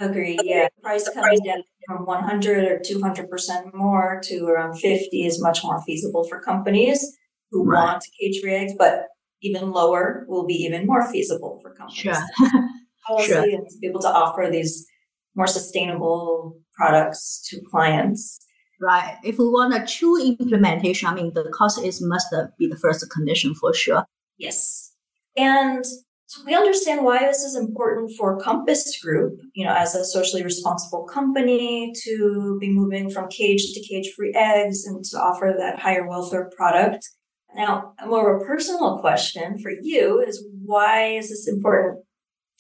Agree. 0.01 0.37
Yeah. 0.43 0.67
Price 0.81 1.07
coming 1.13 1.39
down 1.45 1.63
from 1.87 2.05
100 2.05 2.71
or 2.71 2.79
200% 2.79 3.73
more 3.73 4.19
to 4.23 4.45
around 4.47 4.79
50 4.79 5.25
is 5.25 5.41
much 5.41 5.63
more 5.63 5.81
feasible 5.83 6.23
for 6.23 6.39
companies 6.39 7.17
who 7.51 7.63
right. 7.63 7.83
want 7.83 8.05
cage-free 8.19 8.53
eggs, 8.53 8.73
but 8.77 9.05
even 9.41 9.71
lower 9.71 10.25
will 10.27 10.45
be 10.45 10.55
even 10.55 10.87
more 10.87 11.09
feasible 11.11 11.59
for 11.61 11.73
companies. 11.73 12.01
Sure. 12.01 12.59
Policy 13.07 13.27
sure. 13.27 13.43
and 13.43 13.67
to 13.67 13.77
be 13.79 13.87
able 13.87 13.99
to 14.01 14.07
offer 14.07 14.49
these 14.51 14.87
more 15.35 15.47
sustainable 15.47 16.59
products 16.73 17.47
to 17.49 17.61
clients. 17.61 18.39
Right. 18.79 19.17
If 19.23 19.37
we 19.37 19.47
want 19.47 19.75
a 19.75 19.85
true 19.85 20.19
implementation, 20.23 21.07
I 21.07 21.13
mean, 21.13 21.31
the 21.33 21.49
cost 21.53 21.83
is 21.83 22.01
must 22.01 22.33
be 22.57 22.67
the 22.67 22.77
first 22.77 23.07
condition 23.11 23.53
for 23.53 23.73
sure. 23.73 24.05
Yes. 24.37 24.93
And 25.37 25.85
so 26.31 26.43
we 26.45 26.55
understand 26.55 27.03
why 27.03 27.19
this 27.19 27.43
is 27.43 27.57
important 27.57 28.13
for 28.17 28.39
Compass 28.39 28.97
Group, 29.01 29.41
you 29.53 29.65
know, 29.65 29.75
as 29.75 29.95
a 29.95 30.05
socially 30.05 30.43
responsible 30.43 31.03
company 31.03 31.91
to 32.05 32.57
be 32.57 32.69
moving 32.69 33.09
from 33.09 33.27
cage 33.27 33.73
to 33.73 33.81
cage 33.81 34.13
free 34.15 34.33
eggs 34.33 34.85
and 34.85 35.03
to 35.03 35.17
offer 35.17 35.53
that 35.57 35.77
higher 35.77 36.07
welfare 36.07 36.49
product. 36.55 37.05
Now, 37.53 37.95
more 38.07 38.33
of 38.33 38.41
a 38.41 38.45
personal 38.45 38.99
question 38.99 39.59
for 39.59 39.73
you 39.81 40.21
is 40.21 40.41
why 40.63 41.17
is 41.17 41.31
this 41.31 41.49
important 41.49 42.05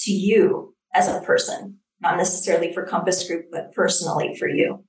to 0.01 0.11
you 0.11 0.75
as 0.93 1.07
a 1.07 1.21
person? 1.21 1.77
Not 2.01 2.17
necessarily 2.17 2.73
for 2.73 2.85
Compass 2.85 3.25
Group, 3.25 3.45
but 3.53 3.71
personally 3.71 4.35
for 4.37 4.49
you. 4.49 4.83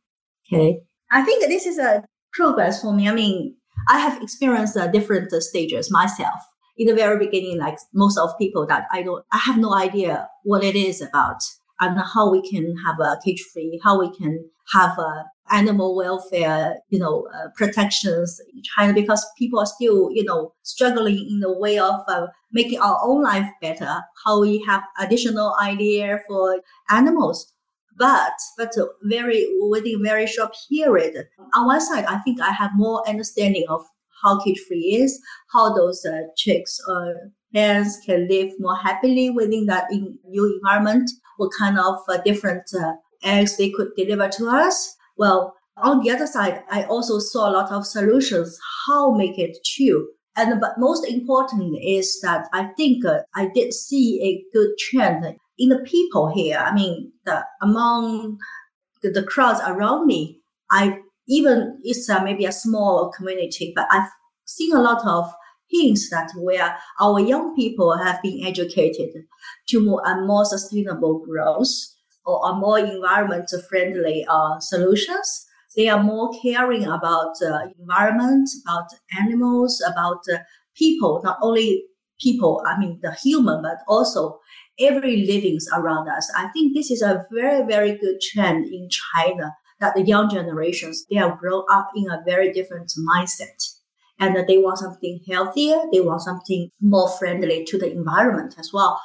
Okay. 0.52 0.80
I 1.12 1.22
think 1.22 1.44
this 1.46 1.66
is 1.66 1.78
a 1.78 2.02
progress 2.32 2.82
for 2.82 2.92
me. 2.92 3.08
I 3.08 3.14
mean, 3.14 3.54
I 3.88 4.00
have 4.00 4.20
experienced 4.20 4.76
uh, 4.76 4.88
different 4.88 5.32
uh, 5.32 5.38
stages 5.38 5.88
myself. 5.88 6.40
In 6.76 6.86
the 6.86 6.94
very 6.94 7.18
beginning, 7.18 7.58
like 7.58 7.78
most 7.92 8.18
of 8.18 8.36
people 8.38 8.66
that 8.66 8.86
I 8.90 9.02
don't, 9.02 9.24
I 9.32 9.38
have 9.38 9.58
no 9.58 9.74
idea 9.74 10.28
what 10.42 10.64
it 10.64 10.74
is 10.74 11.02
about 11.02 11.36
and 11.80 12.00
how 12.14 12.30
we 12.30 12.48
can 12.48 12.74
have 12.84 12.98
a 13.00 13.18
cage 13.24 13.42
free, 13.52 13.80
how 13.84 13.98
we 14.00 14.14
can 14.16 14.48
have 14.72 14.98
a 14.98 15.24
animal 15.50 15.94
welfare, 15.96 16.76
you 16.88 16.98
know, 16.98 17.28
uh, 17.34 17.48
protections 17.56 18.40
in 18.54 18.62
China 18.62 18.94
because 18.94 19.24
people 19.38 19.58
are 19.58 19.66
still, 19.66 20.10
you 20.12 20.24
know, 20.24 20.52
struggling 20.62 21.26
in 21.30 21.40
the 21.40 21.52
way 21.52 21.78
of 21.78 22.00
uh, 22.08 22.26
making 22.52 22.78
our 22.80 22.98
own 23.02 23.22
life 23.22 23.46
better. 23.60 24.00
How 24.24 24.40
we 24.40 24.64
have 24.66 24.82
additional 24.98 25.54
idea 25.60 26.20
for 26.26 26.60
animals, 26.90 27.52
but 27.98 28.32
but 28.56 28.74
very 29.02 29.46
within 29.68 30.02
very 30.02 30.26
short 30.26 30.54
period. 30.70 31.26
On 31.54 31.66
one 31.66 31.80
side, 31.80 32.04
I 32.06 32.18
think 32.18 32.40
I 32.40 32.52
have 32.52 32.70
more 32.74 33.06
understanding 33.08 33.64
of 33.68 33.82
how 34.22 34.40
cage 34.40 34.60
free 34.66 34.98
is, 35.02 35.20
how 35.52 35.74
those 35.74 36.04
uh, 36.04 36.22
chicks 36.36 36.78
or 36.88 37.30
hens 37.54 37.98
can 38.06 38.28
live 38.28 38.50
more 38.58 38.76
happily 38.76 39.30
within 39.30 39.66
that 39.66 39.84
in, 39.90 40.18
new 40.26 40.54
environment, 40.54 41.10
what 41.36 41.50
kind 41.58 41.78
of 41.78 41.96
uh, 42.08 42.18
different 42.24 42.62
uh, 42.74 42.92
eggs 43.22 43.56
they 43.56 43.70
could 43.70 43.88
deliver 43.96 44.28
to 44.28 44.48
us 44.48 44.96
well, 45.16 45.54
on 45.76 46.02
the 46.02 46.10
other 46.10 46.26
side, 46.26 46.62
I 46.70 46.84
also 46.84 47.18
saw 47.18 47.48
a 47.48 47.52
lot 47.52 47.72
of 47.72 47.86
solutions 47.86 48.58
how 48.86 49.12
make 49.12 49.38
it 49.38 49.56
true. 49.64 50.08
And 50.36 50.60
but 50.60 50.78
most 50.78 51.06
important 51.06 51.78
is 51.82 52.20
that 52.22 52.48
I 52.52 52.70
think 52.76 53.04
uh, 53.04 53.20
I 53.34 53.50
did 53.54 53.74
see 53.74 54.20
a 54.22 54.56
good 54.56 54.70
trend 54.78 55.36
in 55.58 55.68
the 55.68 55.78
people 55.80 56.32
here. 56.34 56.58
I 56.58 56.74
mean, 56.74 57.12
the, 57.26 57.44
among 57.60 58.38
the, 59.02 59.10
the 59.10 59.22
crowds 59.22 59.60
around 59.66 60.06
me, 60.06 60.40
I 60.70 60.98
even 61.28 61.78
it's 61.82 62.08
uh, 62.08 62.22
maybe 62.22 62.44
a 62.44 62.52
small 62.52 63.10
community, 63.12 63.72
but 63.74 63.86
I've 63.90 64.10
seen 64.44 64.74
a 64.74 64.82
lot 64.82 65.06
of 65.06 65.32
hints 65.70 66.10
that 66.10 66.30
where 66.36 66.76
our 67.00 67.20
young 67.20 67.54
people 67.56 67.96
have 67.96 68.20
been 68.22 68.44
educated 68.44 69.08
to 69.68 69.80
more 69.80 70.02
and 70.04 70.26
more 70.26 70.44
sustainable 70.44 71.24
growth 71.24 71.70
or 72.24 72.44
are 72.44 72.54
more 72.58 72.78
environment 72.78 73.50
friendly 73.68 74.24
uh, 74.28 74.60
solutions. 74.60 75.46
They 75.76 75.88
are 75.88 76.02
more 76.02 76.30
caring 76.42 76.84
about 76.84 77.34
uh, 77.42 77.68
environment, 77.78 78.48
about 78.66 78.88
animals, 79.18 79.82
about 79.90 80.20
uh, 80.32 80.38
people, 80.76 81.22
not 81.24 81.38
only 81.40 81.84
people, 82.20 82.62
I 82.66 82.78
mean 82.78 83.00
the 83.02 83.12
human, 83.12 83.62
but 83.62 83.78
also 83.88 84.38
every 84.78 85.24
livings 85.26 85.66
around 85.74 86.08
us. 86.08 86.30
I 86.36 86.48
think 86.48 86.74
this 86.74 86.90
is 86.90 87.02
a 87.02 87.24
very, 87.32 87.66
very 87.66 87.96
good 87.98 88.20
trend 88.20 88.66
in 88.66 88.88
China 88.90 89.54
that 89.82 89.96
the 89.96 90.02
young 90.02 90.30
generations, 90.30 91.04
they 91.10 91.16
have 91.16 91.38
grown 91.38 91.64
up 91.70 91.90
in 91.96 92.08
a 92.08 92.22
very 92.24 92.52
different 92.52 92.92
mindset 93.10 93.60
and 94.20 94.36
they 94.46 94.58
want 94.58 94.78
something 94.78 95.18
healthier. 95.28 95.76
They 95.92 96.00
want 96.00 96.22
something 96.22 96.70
more 96.80 97.10
friendly 97.18 97.64
to 97.64 97.76
the 97.76 97.90
environment 97.90 98.54
as 98.58 98.70
well. 98.72 99.00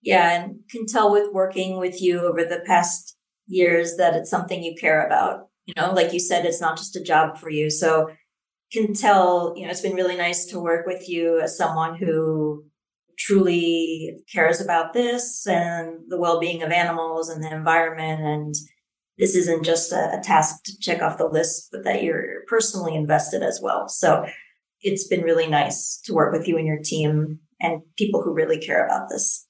Yeah, 0.00 0.30
and 0.30 0.56
can 0.70 0.86
tell 0.86 1.12
with 1.12 1.32
working 1.32 1.78
with 1.78 2.00
you 2.00 2.20
over 2.20 2.42
the 2.42 2.62
past 2.66 3.16
years 3.46 3.96
that 3.96 4.14
it's 4.14 4.30
something 4.30 4.62
you 4.62 4.74
care 4.74 5.06
about. 5.06 5.48
You 5.66 5.74
know, 5.76 5.92
like 5.92 6.14
you 6.14 6.20
said, 6.20 6.46
it's 6.46 6.60
not 6.60 6.78
just 6.78 6.96
a 6.96 7.02
job 7.02 7.36
for 7.36 7.50
you. 7.50 7.68
So 7.68 8.10
can 8.72 8.94
tell, 8.94 9.52
you 9.56 9.64
know, 9.64 9.70
it's 9.70 9.82
been 9.82 9.94
really 9.94 10.16
nice 10.16 10.46
to 10.46 10.60
work 10.60 10.86
with 10.86 11.06
you 11.08 11.40
as 11.40 11.56
someone 11.56 11.96
who 11.96 12.64
truly 13.18 14.16
cares 14.32 14.60
about 14.60 14.94
this 14.94 15.46
and 15.46 16.00
the 16.08 16.18
well-being 16.18 16.62
of 16.62 16.72
animals 16.72 17.28
and 17.28 17.44
the 17.44 17.52
environment 17.52 18.20
and 18.22 18.54
this 19.18 19.34
isn't 19.36 19.64
just 19.64 19.92
a, 19.92 20.18
a, 20.18 20.20
task 20.22 20.64
to 20.64 20.72
check 20.80 21.02
off 21.02 21.18
the 21.18 21.26
list 21.26 21.68
but 21.70 21.84
that 21.84 22.02
you're 22.02 22.42
personally 22.46 22.94
invested 22.94 23.42
as 23.42 23.60
well 23.62 23.88
so 23.88 24.26
it's 24.80 25.06
been 25.06 25.22
really 25.22 25.46
nice 25.46 26.00
to 26.04 26.12
work 26.12 26.32
with 26.32 26.46
you 26.46 26.58
and 26.58 26.66
your 26.66 26.80
team 26.82 27.38
and 27.60 27.80
people 27.96 28.22
who 28.22 28.32
really 28.32 28.58
care 28.58 28.84
about 28.84 29.08
this 29.08 29.46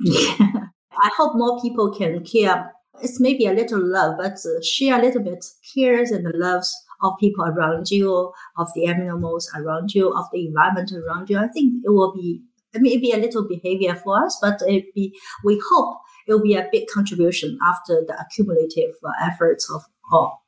yeah. 0.00 0.36
I 1.00 1.10
hope 1.16 1.36
more 1.36 1.60
people 1.60 1.94
can 1.94 2.24
care. 2.24 2.72
It's 3.02 3.20
maybe 3.20 3.46
a 3.46 3.52
little 3.52 3.80
love, 3.80 4.16
but 4.18 4.32
uh, 4.32 4.62
share 4.62 4.98
a 4.98 5.02
little 5.02 5.22
bit 5.22 5.44
cares 5.74 6.10
and 6.10 6.26
the 6.26 6.32
loves 6.34 6.74
of 7.02 7.12
people 7.20 7.44
around 7.44 7.90
you, 7.90 8.32
of 8.56 8.68
the 8.74 8.86
animals 8.86 9.48
around 9.54 9.94
you, 9.94 10.12
of 10.12 10.24
the 10.32 10.46
environment 10.46 10.92
around 10.92 11.30
you. 11.30 11.38
I 11.38 11.46
think 11.46 11.84
it 11.84 11.90
will 11.90 12.12
be 12.12 12.42
maybe 12.74 13.12
a 13.12 13.18
little 13.18 13.46
behavior 13.46 13.94
for 13.94 14.24
us, 14.24 14.36
but 14.42 14.60
it 14.66 14.92
be 14.94 15.16
we 15.44 15.62
hope 15.70 15.98
it 16.28 16.32
will 16.32 16.42
be 16.42 16.54
a 16.54 16.68
big 16.70 16.86
contribution 16.92 17.58
after 17.66 18.04
the 18.06 18.16
accumulative 18.20 18.94
uh, 19.04 19.10
efforts 19.26 19.70
of 19.70 19.82
all. 20.12 20.44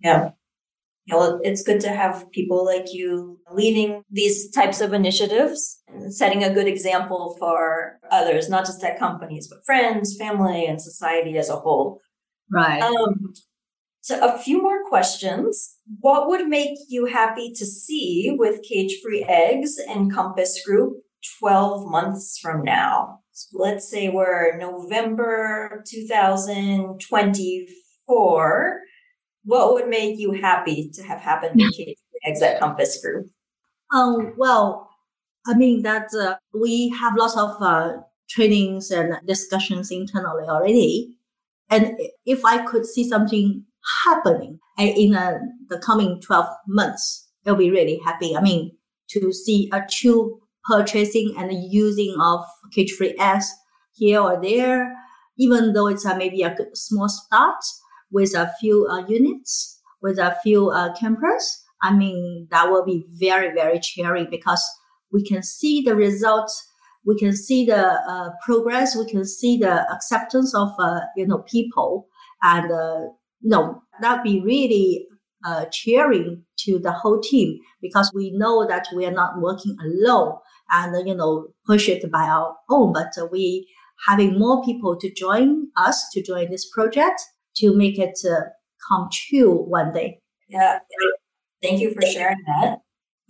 Yeah 0.00 0.32
you 1.06 1.16
know, 1.16 1.40
it's 1.42 1.62
good 1.62 1.80
to 1.80 1.90
have 1.90 2.30
people 2.30 2.64
like 2.64 2.92
you 2.92 3.40
leading 3.50 4.04
these 4.10 4.50
types 4.50 4.80
of 4.80 4.92
initiatives 4.92 5.82
and 5.88 6.14
setting 6.14 6.44
a 6.44 6.54
good 6.54 6.68
example 6.68 7.36
for 7.40 7.98
others, 8.10 8.48
not 8.48 8.66
just 8.66 8.84
at 8.84 8.98
companies, 8.98 9.48
but 9.48 9.64
friends, 9.66 10.16
family, 10.16 10.64
and 10.64 10.80
society 10.80 11.36
as 11.36 11.48
a 11.48 11.56
whole. 11.56 12.00
Right. 12.50 12.82
Um, 12.82 13.34
so, 14.00 14.20
a 14.20 14.38
few 14.38 14.62
more 14.62 14.84
questions. 14.88 15.76
What 16.00 16.28
would 16.28 16.46
make 16.46 16.78
you 16.88 17.06
happy 17.06 17.52
to 17.52 17.66
see 17.66 18.34
with 18.38 18.62
cage 18.62 19.00
free 19.02 19.24
eggs 19.24 19.78
and 19.88 20.12
Compass 20.12 20.64
Group 20.64 20.98
12 21.40 21.90
months 21.90 22.38
from 22.38 22.62
now? 22.62 23.21
Let's 23.52 23.88
say 23.88 24.08
we're 24.08 24.56
November 24.58 25.84
2024 25.88 28.82
what 29.44 29.72
would 29.72 29.88
make 29.88 30.18
you 30.18 30.32
happy 30.32 30.90
to 30.94 31.02
have 31.02 31.20
happened 31.20 31.60
in 31.60 31.94
eggs 32.24 32.42
at 32.42 32.60
Compass 32.60 33.00
Group? 33.02 33.28
Um, 33.92 34.34
well, 34.36 34.90
I 35.46 35.54
mean 35.54 35.82
that 35.82 36.08
uh, 36.18 36.36
we 36.54 36.90
have 37.00 37.16
lots 37.16 37.36
of 37.36 37.50
uh, 37.60 37.94
trainings 38.28 38.90
and 38.90 39.14
discussions 39.26 39.90
internally 39.90 40.44
already. 40.44 41.16
And 41.70 41.96
if 42.26 42.44
I 42.44 42.64
could 42.64 42.86
see 42.86 43.08
something 43.08 43.64
happening 44.04 44.60
in 44.78 45.14
uh, 45.14 45.38
the 45.68 45.78
coming 45.78 46.20
12 46.20 46.46
months, 46.68 47.28
I'll 47.46 47.56
be 47.56 47.70
really 47.70 48.00
happy. 48.04 48.36
I 48.36 48.40
mean, 48.40 48.76
to 49.10 49.32
see 49.32 49.68
a 49.72 49.82
true 49.90 50.40
purchasing 50.64 51.34
and 51.36 51.52
using 51.72 52.14
of 52.20 52.44
cage-free 52.72 53.16
eggs 53.18 53.52
here 53.94 54.20
or 54.20 54.40
there, 54.40 54.94
even 55.38 55.72
though 55.72 55.86
it's 55.86 56.06
uh, 56.06 56.16
maybe 56.16 56.42
a 56.42 56.56
small 56.74 57.08
start 57.08 57.62
with 58.10 58.34
a 58.34 58.52
few 58.60 58.86
uh, 58.86 59.06
units, 59.06 59.80
with 60.02 60.18
a 60.18 60.36
few 60.42 60.70
uh, 60.70 60.94
campers, 60.94 61.62
I 61.82 61.92
mean, 61.94 62.48
that 62.50 62.70
will 62.70 62.84
be 62.84 63.04
very, 63.18 63.52
very 63.54 63.80
cheering 63.80 64.28
because 64.30 64.62
we 65.12 65.24
can 65.24 65.42
see 65.42 65.82
the 65.82 65.94
results 65.94 66.68
we 67.04 67.18
can 67.18 67.34
see 67.34 67.64
the 67.66 67.84
uh, 67.84 68.30
progress, 68.44 68.96
we 68.96 69.06
can 69.06 69.24
see 69.24 69.58
the 69.58 69.90
acceptance 69.92 70.54
of 70.54 70.70
uh, 70.78 71.00
you 71.16 71.26
know 71.26 71.38
people, 71.38 72.06
and 72.42 72.70
uh, 72.70 73.00
you 73.40 73.50
know 73.50 73.82
that 74.00 74.22
be 74.22 74.40
really 74.40 75.06
uh, 75.44 75.64
cheering 75.72 76.44
to 76.60 76.78
the 76.78 76.92
whole 76.92 77.20
team 77.20 77.58
because 77.80 78.12
we 78.14 78.30
know 78.30 78.66
that 78.66 78.86
we 78.94 79.04
are 79.04 79.12
not 79.12 79.40
working 79.40 79.76
alone 79.82 80.36
and 80.72 81.06
you 81.06 81.14
know 81.14 81.48
push 81.66 81.88
it 81.88 82.10
by 82.10 82.24
our 82.24 82.56
own, 82.70 82.92
but 82.92 83.12
we 83.30 83.68
having 84.06 84.38
more 84.38 84.64
people 84.64 84.96
to 84.98 85.12
join 85.12 85.68
us 85.76 86.08
to 86.12 86.22
join 86.22 86.50
this 86.50 86.68
project 86.70 87.20
to 87.56 87.76
make 87.76 87.98
it 87.98 88.18
uh, 88.28 88.40
come 88.88 89.08
true 89.12 89.52
one 89.52 89.92
day. 89.92 90.18
Yeah, 90.48 90.80
thank 91.62 91.80
you 91.80 91.94
for 91.94 92.02
sharing 92.02 92.42
that. 92.46 92.78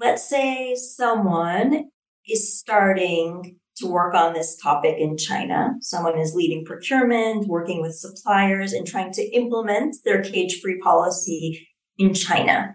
Let's 0.01 0.29
say 0.29 0.75
someone 0.75 1.91
is 2.29 2.59
starting 2.59 3.59
to 3.77 3.87
work 3.87 4.15
on 4.15 4.33
this 4.33 4.57
topic 4.57 4.97
in 4.99 5.17
China. 5.17 5.75
Someone 5.81 6.19
is 6.19 6.35
leading 6.35 6.65
procurement, 6.65 7.49
working 7.49 7.81
with 7.81 7.95
suppliers, 7.95 8.73
and 8.73 8.87
trying 8.87 9.13
to 9.13 9.23
implement 9.35 9.97
their 10.05 10.23
cage 10.23 10.61
free 10.61 10.79
policy 10.79 11.69
in 11.99 12.15
China. 12.15 12.75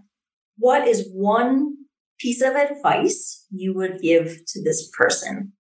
What 0.57 0.88
is 0.88 1.07
one 1.13 1.76
piece 2.19 2.41
of 2.41 2.55
advice 2.55 3.45
you 3.51 3.74
would 3.74 4.00
give 4.01 4.38
to 4.47 4.63
this 4.63 4.89
person? 4.97 5.53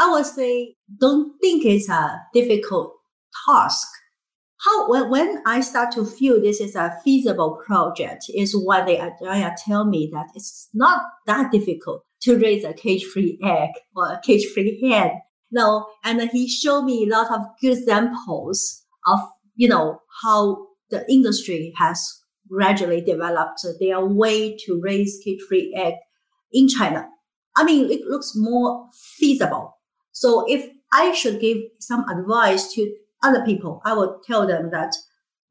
I 0.00 0.10
would 0.10 0.26
say, 0.26 0.76
don't 0.98 1.38
think 1.40 1.64
it's 1.64 1.88
a 1.88 2.20
difficult 2.32 2.94
task. 3.46 3.86
How 4.64 4.88
when, 4.88 5.10
when 5.10 5.42
I 5.44 5.60
start 5.60 5.92
to 5.92 6.04
feel 6.04 6.40
this 6.40 6.60
is 6.60 6.76
a 6.76 6.96
feasible 7.04 7.60
project 7.66 8.26
is 8.34 8.54
when 8.56 8.86
they 8.86 8.96
Ajaya 8.96 9.54
tell 9.64 9.84
me 9.84 10.08
that 10.12 10.28
it's 10.34 10.68
not 10.72 11.02
that 11.26 11.50
difficult 11.50 12.04
to 12.22 12.38
raise 12.38 12.64
a 12.64 12.72
cage-free 12.72 13.40
egg 13.44 13.70
or 13.96 14.12
a 14.12 14.20
cage-free 14.22 14.88
hen. 14.88 15.20
No, 15.50 15.86
and 16.04 16.20
he 16.30 16.48
showed 16.48 16.82
me 16.82 17.04
a 17.04 17.10
lot 17.10 17.30
of 17.32 17.44
good 17.60 17.78
examples 17.78 18.84
of, 19.06 19.18
you 19.56 19.68
know, 19.68 20.00
how 20.22 20.68
the 20.90 21.04
industry 21.10 21.74
has 21.78 22.21
gradually 22.52 23.00
developed 23.00 23.64
their 23.80 24.04
way 24.04 24.56
to 24.66 24.80
raise 24.80 25.20
cage-free 25.24 25.74
egg 25.76 25.94
in 26.52 26.68
China. 26.68 27.08
I 27.56 27.64
mean, 27.64 27.90
it 27.90 28.02
looks 28.06 28.32
more 28.34 28.88
feasible. 29.18 29.78
So 30.12 30.44
if 30.48 30.68
I 30.92 31.12
should 31.12 31.40
give 31.40 31.58
some 31.80 32.04
advice 32.08 32.72
to 32.74 32.94
other 33.22 33.44
people, 33.44 33.80
I 33.84 33.94
would 33.94 34.22
tell 34.26 34.46
them 34.46 34.70
that, 34.72 34.94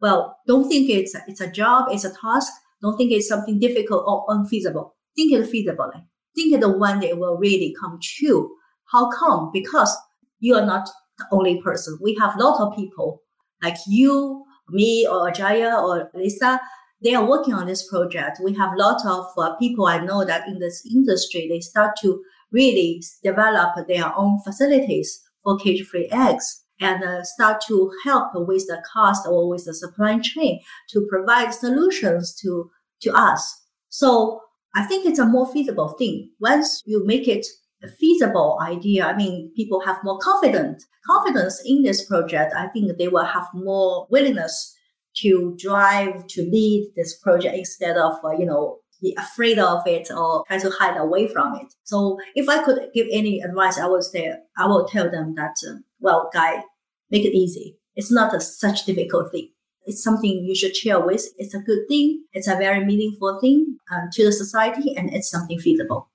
well, 0.01 0.37
don't 0.47 0.67
think 0.67 0.89
it's 0.89 1.15
a, 1.15 1.23
it's 1.27 1.41
a 1.41 1.49
job, 1.49 1.85
it's 1.91 2.05
a 2.05 2.13
task. 2.13 2.51
Don't 2.81 2.97
think 2.97 3.11
it's 3.11 3.27
something 3.27 3.59
difficult 3.59 4.03
or 4.05 4.25
unfeasible. 4.27 4.95
Think 5.15 5.33
it 5.33 5.51
feasibly 5.51 6.03
think 6.35 6.59
the 6.59 6.69
one 6.69 6.99
day 6.99 7.13
will 7.13 7.37
really 7.37 7.75
come 7.79 7.99
true. 8.01 8.51
How 8.91 9.09
come? 9.11 9.51
Because 9.53 9.95
you 10.39 10.55
are 10.55 10.65
not 10.65 10.89
the 11.17 11.25
only 11.31 11.61
person. 11.61 11.97
We 12.01 12.17
have 12.19 12.35
a 12.35 12.43
lot 12.43 12.59
of 12.61 12.75
people 12.75 13.21
like 13.61 13.77
you, 13.87 14.43
me, 14.69 15.07
or 15.07 15.31
Ajaya, 15.31 15.81
or 15.81 16.09
Lisa. 16.13 16.59
They 17.03 17.15
are 17.15 17.27
working 17.27 17.53
on 17.53 17.67
this 17.67 17.87
project. 17.89 18.39
We 18.43 18.53
have 18.55 18.73
a 18.73 18.77
lot 18.77 19.05
of 19.05 19.25
uh, 19.37 19.55
people 19.55 19.87
I 19.87 20.03
know 20.05 20.23
that 20.25 20.47
in 20.47 20.59
this 20.59 20.85
industry, 20.85 21.47
they 21.49 21.59
start 21.59 21.95
to 22.01 22.21
really 22.51 23.01
develop 23.23 23.87
their 23.87 24.13
own 24.15 24.39
facilities 24.43 25.21
for 25.43 25.57
cage-free 25.57 26.09
eggs 26.11 26.63
and 26.79 27.03
uh, 27.03 27.23
start 27.23 27.61
to 27.67 27.91
help 28.03 28.29
with 28.33 28.65
the 28.67 28.83
cost 28.93 29.27
or 29.27 29.49
with 29.49 29.65
the 29.65 29.73
supply 29.73 30.19
chain 30.19 30.59
to 30.89 31.07
provide 31.09 31.53
solutions 31.53 32.35
to, 32.41 32.69
to 33.01 33.11
us. 33.13 33.63
So 33.89 34.41
I 34.75 34.83
think 34.83 35.05
it's 35.05 35.19
a 35.19 35.25
more 35.25 35.51
feasible 35.51 35.89
thing. 35.89 36.31
Once 36.39 36.81
you 36.85 37.05
make 37.05 37.27
it 37.27 37.45
a 37.83 37.87
feasible 37.87 38.59
idea, 38.61 39.05
I 39.05 39.15
mean, 39.15 39.51
people 39.55 39.81
have 39.81 39.97
more 40.03 40.19
confidence, 40.19 40.85
confidence 41.05 41.61
in 41.65 41.81
this 41.83 42.05
project. 42.05 42.53
I 42.55 42.67
think 42.67 42.97
they 42.97 43.07
will 43.07 43.25
have 43.25 43.47
more 43.53 44.07
willingness 44.11 44.75
to 45.17 45.55
drive, 45.57 46.27
to 46.27 46.41
lead 46.43 46.91
this 46.95 47.17
project 47.19 47.55
instead 47.55 47.97
of, 47.97 48.13
uh, 48.23 48.31
you 48.31 48.45
know, 48.45 48.77
be 49.01 49.17
afraid 49.17 49.57
of 49.57 49.85
it 49.87 50.09
or 50.11 50.43
try 50.47 50.59
to 50.59 50.69
hide 50.69 50.97
away 50.97 51.27
from 51.27 51.55
it. 51.55 51.73
So 51.83 52.19
if 52.35 52.47
I 52.47 52.63
could 52.63 52.89
give 52.93 53.07
any 53.11 53.41
advice, 53.41 53.79
I 53.79 53.87
would 53.87 54.03
say, 54.03 54.33
I 54.57 54.67
will 54.67 54.87
tell 54.87 55.09
them 55.09 55.33
that, 55.35 55.55
uh, 55.67 55.77
well, 55.99 56.29
guy, 56.33 56.63
make 57.09 57.25
it 57.25 57.35
easy. 57.35 57.77
It's 57.95 58.11
not 58.11 58.33
a 58.35 58.39
such 58.39 58.85
difficult 58.85 59.31
thing. 59.31 59.49
It's 59.85 60.03
something 60.03 60.45
you 60.45 60.55
should 60.55 60.75
share 60.75 60.99
with. 60.99 61.25
It's 61.37 61.55
a 61.55 61.59
good 61.59 61.79
thing. 61.89 62.23
It's 62.33 62.47
a 62.47 62.55
very 62.55 62.85
meaningful 62.85 63.39
thing 63.41 63.77
um, 63.91 64.09
to 64.13 64.23
the 64.23 64.31
society, 64.31 64.93
and 64.95 65.11
it's 65.11 65.29
something 65.29 65.59
feasible. 65.59 66.09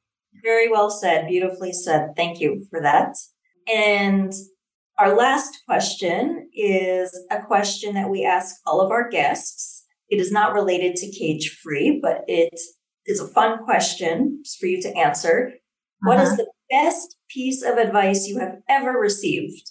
Very 0.44 0.70
well 0.70 0.88
said. 0.88 1.26
Beautifully 1.26 1.72
said. 1.72 2.14
Thank 2.16 2.40
you 2.40 2.64
for 2.70 2.80
that. 2.80 3.16
And 3.66 4.32
our 4.98 5.14
last 5.14 5.58
question 5.66 6.48
is 6.54 7.18
a 7.30 7.42
question 7.42 7.94
that 7.94 8.10
we 8.10 8.24
ask 8.24 8.56
all 8.66 8.80
of 8.80 8.90
our 8.90 9.08
guests. 9.08 9.84
It 10.08 10.20
is 10.20 10.32
not 10.32 10.54
related 10.54 10.96
to 10.96 11.10
cage 11.10 11.58
free, 11.62 11.98
but 12.02 12.24
it 12.26 12.58
is 13.06 13.20
a 13.20 13.28
fun 13.28 13.64
question 13.64 14.42
for 14.58 14.66
you 14.66 14.80
to 14.82 14.96
answer. 14.96 15.50
Uh-huh. 15.52 16.08
What 16.08 16.20
is 16.20 16.28
uh-huh. 16.30 16.36
the 16.36 16.50
best 16.70 17.16
piece 17.28 17.62
of 17.62 17.76
advice 17.76 18.26
you 18.26 18.38
have 18.38 18.56
ever 18.68 18.92
received? 18.92 19.70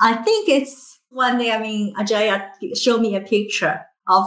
I 0.00 0.14
think 0.14 0.48
it's 0.48 1.00
one 1.10 1.38
day, 1.38 1.50
I 1.50 1.60
mean, 1.60 1.94
Ajaya 1.96 2.48
showed 2.74 3.00
me 3.00 3.16
a 3.16 3.20
picture 3.20 3.80
of 4.08 4.24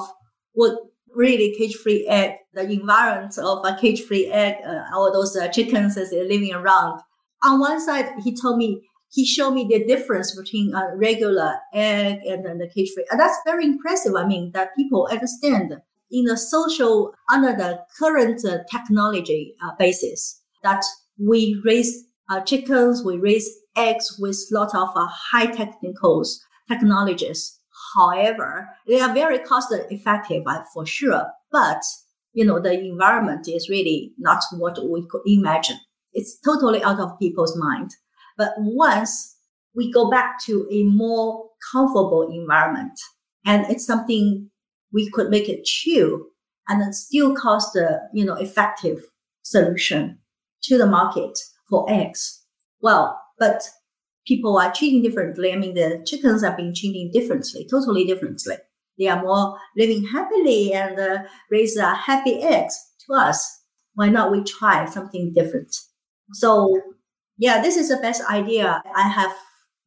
what 0.52 0.78
really 1.16 1.56
cage-free 1.58 2.08
egg, 2.08 2.36
the 2.54 2.70
environment 2.70 3.38
of 3.38 3.64
a 3.66 3.78
cage-free 3.80 4.28
egg, 4.28 4.56
uh, 4.66 4.84
all 4.94 5.12
those 5.12 5.36
uh, 5.36 5.48
chickens 5.48 5.96
is 5.96 6.12
living 6.12 6.54
around. 6.54 7.02
On 7.44 7.60
one 7.60 7.80
side, 7.80 8.10
he 8.24 8.36
told 8.36 8.58
me, 8.58 8.82
he 9.14 9.26
showed 9.26 9.52
me 9.52 9.68
the 9.70 9.86
difference 9.86 10.36
between 10.36 10.74
a 10.74 10.96
regular 10.96 11.60
egg 11.72 12.20
and 12.28 12.44
then 12.44 12.58
the 12.58 12.68
cage-free. 12.68 13.06
And 13.12 13.20
that's 13.20 13.38
very 13.46 13.64
impressive. 13.64 14.16
I 14.16 14.26
mean, 14.26 14.52
that 14.54 14.76
people 14.76 15.08
understand 15.12 15.80
in 16.10 16.26
the 16.26 16.36
social, 16.36 17.14
under 17.32 17.54
the 17.54 17.86
current 18.00 18.44
uh, 18.44 18.60
technology 18.72 19.56
uh, 19.64 19.72
basis, 19.78 20.42
that 20.64 20.84
we 21.20 21.62
raise 21.64 22.06
uh, 22.30 22.42
chickens, 22.42 23.04
we 23.04 23.18
raise 23.18 23.50
eggs 23.76 24.18
with 24.20 24.40
lot 24.52 24.74
of 24.74 24.90
uh, 24.96 25.08
high 25.08 25.48
technicals 25.48 26.44
technologies. 26.68 27.60
However, 27.96 28.70
they 28.88 29.00
are 29.00 29.14
very 29.14 29.40
cost 29.40 29.74
effective 29.92 30.44
uh, 30.48 30.64
for 30.74 30.86
sure, 30.86 31.28
but 31.52 31.82
you 32.34 32.46
know, 32.46 32.60
the 32.60 32.80
environment 32.80 33.48
is 33.48 33.70
really 33.70 34.14
not 34.18 34.42
what 34.54 34.80
we 34.90 35.06
could 35.08 35.22
imagine. 35.28 35.78
It's 36.14 36.40
totally 36.40 36.82
out 36.84 37.00
of 37.00 37.20
people's 37.20 37.56
mind. 37.56 37.92
But 38.38 38.54
once 38.58 39.36
we 39.76 39.92
go 39.92 40.10
back 40.10 40.44
to 40.46 40.68
a 40.72 40.84
more 40.84 41.50
comfortable 41.72 42.30
environment 42.32 43.00
and 43.46 43.66
it's 43.70 43.86
something 43.86 44.50
we 44.92 45.10
could 45.10 45.30
make 45.30 45.50
it 45.50 45.66
true 45.66 46.28
and 46.68 46.96
still 46.96 47.36
cost 47.36 47.74
the, 47.74 48.02
you 48.14 48.24
know, 48.26 48.36
effective 48.36 49.02
solution 49.44 50.20
to 50.64 50.78
the 50.78 50.86
market 50.86 51.38
for 51.70 51.86
eggs. 51.90 52.44
Well, 52.82 53.20
but 53.38 53.64
people 54.26 54.58
are 54.58 54.74
treating 54.74 55.02
differently. 55.02 55.52
I 55.52 55.58
mean, 55.58 55.74
the 55.74 56.04
chickens 56.06 56.44
are 56.44 56.56
being 56.56 56.74
treated 56.74 57.12
differently, 57.12 57.68
totally 57.70 58.06
differently. 58.06 58.56
They 58.98 59.08
are 59.08 59.22
more 59.22 59.58
living 59.76 60.06
happily 60.06 60.74
and 60.74 61.00
uh, 61.00 61.24
raise 61.50 61.78
uh, 61.78 61.96
happy 61.96 62.42
eggs 62.42 62.78
to 63.08 63.16
us. 63.16 63.62
Why 63.96 64.10
not 64.10 64.32
we 64.32 64.44
try 64.44 64.86
something 64.86 65.34
different? 65.34 65.76
So, 66.34 66.80
yeah, 67.38 67.62
this 67.62 67.78
is 67.78 67.90
the 67.90 67.98
best 67.98 68.22
idea 68.30 68.82
I 68.96 69.08
have 69.08 69.34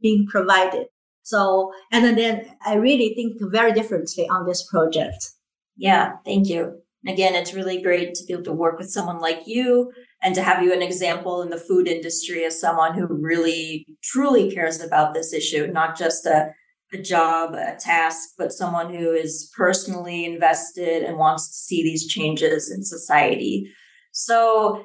been 0.00 0.26
provided. 0.26 0.86
So, 1.22 1.72
and 1.92 2.16
then 2.16 2.46
I 2.64 2.74
really 2.74 3.14
think 3.14 3.38
very 3.52 3.72
differently 3.72 4.28
on 4.28 4.46
this 4.46 4.66
project. 4.70 5.30
Yeah, 5.76 6.16
thank 6.24 6.48
you. 6.48 6.80
Again, 7.06 7.34
it's 7.34 7.54
really 7.54 7.80
great 7.80 8.14
to 8.14 8.24
be 8.24 8.32
able 8.32 8.44
to 8.44 8.52
work 8.52 8.78
with 8.78 8.90
someone 8.90 9.20
like 9.20 9.42
you 9.46 9.92
and 10.22 10.34
to 10.34 10.42
have 10.42 10.62
you 10.62 10.72
an 10.72 10.82
example 10.82 11.42
in 11.42 11.50
the 11.50 11.58
food 11.58 11.86
industry 11.86 12.44
as 12.44 12.60
someone 12.60 12.94
who 12.94 13.06
really 13.08 13.86
truly 14.02 14.50
cares 14.50 14.80
about 14.80 15.14
this 15.14 15.32
issue, 15.32 15.66
not 15.68 15.96
just 15.96 16.26
a 16.26 16.52
a 16.92 16.98
job, 16.98 17.54
a 17.54 17.76
task, 17.78 18.30
but 18.38 18.52
someone 18.52 18.94
who 18.94 19.12
is 19.12 19.50
personally 19.56 20.24
invested 20.24 21.02
and 21.02 21.18
wants 21.18 21.48
to 21.48 21.54
see 21.54 21.82
these 21.82 22.06
changes 22.06 22.70
in 22.70 22.84
society. 22.84 23.68
So 24.12 24.84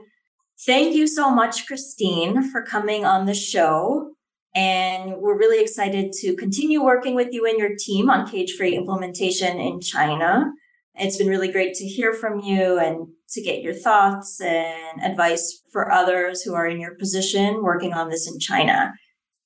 thank 0.65 0.95
you 0.95 1.07
so 1.07 1.29
much, 1.29 1.65
Christine, 1.67 2.49
for 2.51 2.63
coming 2.63 3.05
on 3.05 3.25
the 3.25 3.33
show. 3.33 4.13
And 4.53 5.15
we're 5.17 5.37
really 5.37 5.61
excited 5.61 6.11
to 6.19 6.35
continue 6.35 6.83
working 6.83 7.15
with 7.15 7.29
you 7.31 7.45
and 7.45 7.57
your 7.57 7.75
team 7.79 8.09
on 8.09 8.29
cage 8.29 8.53
free 8.57 8.75
implementation 8.75 9.59
in 9.59 9.79
China. 9.79 10.51
It's 10.95 11.17
been 11.17 11.27
really 11.29 11.51
great 11.51 11.73
to 11.75 11.85
hear 11.85 12.13
from 12.13 12.39
you 12.39 12.77
and 12.77 13.07
to 13.29 13.41
get 13.41 13.61
your 13.61 13.73
thoughts 13.73 14.41
and 14.41 15.01
advice 15.01 15.61
for 15.71 15.89
others 15.89 16.41
who 16.41 16.53
are 16.53 16.67
in 16.67 16.81
your 16.81 16.95
position 16.95 17.63
working 17.63 17.93
on 17.93 18.09
this 18.09 18.29
in 18.29 18.39
China. 18.39 18.91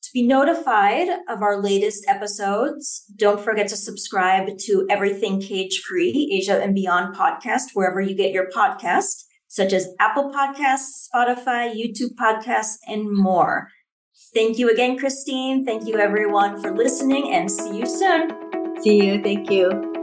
To 0.01 0.09
be 0.11 0.25
notified 0.25 1.07
of 1.29 1.41
our 1.43 1.61
latest 1.61 2.05
episodes, 2.07 3.05
don't 3.15 3.39
forget 3.39 3.67
to 3.67 3.77
subscribe 3.77 4.57
to 4.59 4.87
Everything 4.89 5.39
Cage 5.39 5.81
Free 5.87 6.31
Asia 6.33 6.61
and 6.61 6.73
Beyond 6.73 7.15
podcast, 7.15 7.71
wherever 7.73 8.01
you 8.01 8.15
get 8.15 8.31
your 8.31 8.49
podcast, 8.49 9.24
such 9.55 9.71
as 9.71 9.87
Apple 10.01 10.33
Podcasts, 10.33 11.07
Spotify, 11.07 11.73
YouTube 11.73 12.13
Podcasts, 12.15 12.77
and 12.89 13.09
more. 13.09 13.69
Thank 14.33 14.59
you 14.59 14.69
again, 14.69 14.97
Christine. 14.97 15.63
Thank 15.63 15.87
you, 15.87 15.97
everyone, 15.97 16.61
for 16.61 16.75
listening, 16.75 17.33
and 17.33 17.49
see 17.49 17.77
you 17.77 17.85
soon. 17.85 18.31
See 18.81 19.01
you. 19.01 19.23
Thank 19.23 19.49
you. 19.49 19.94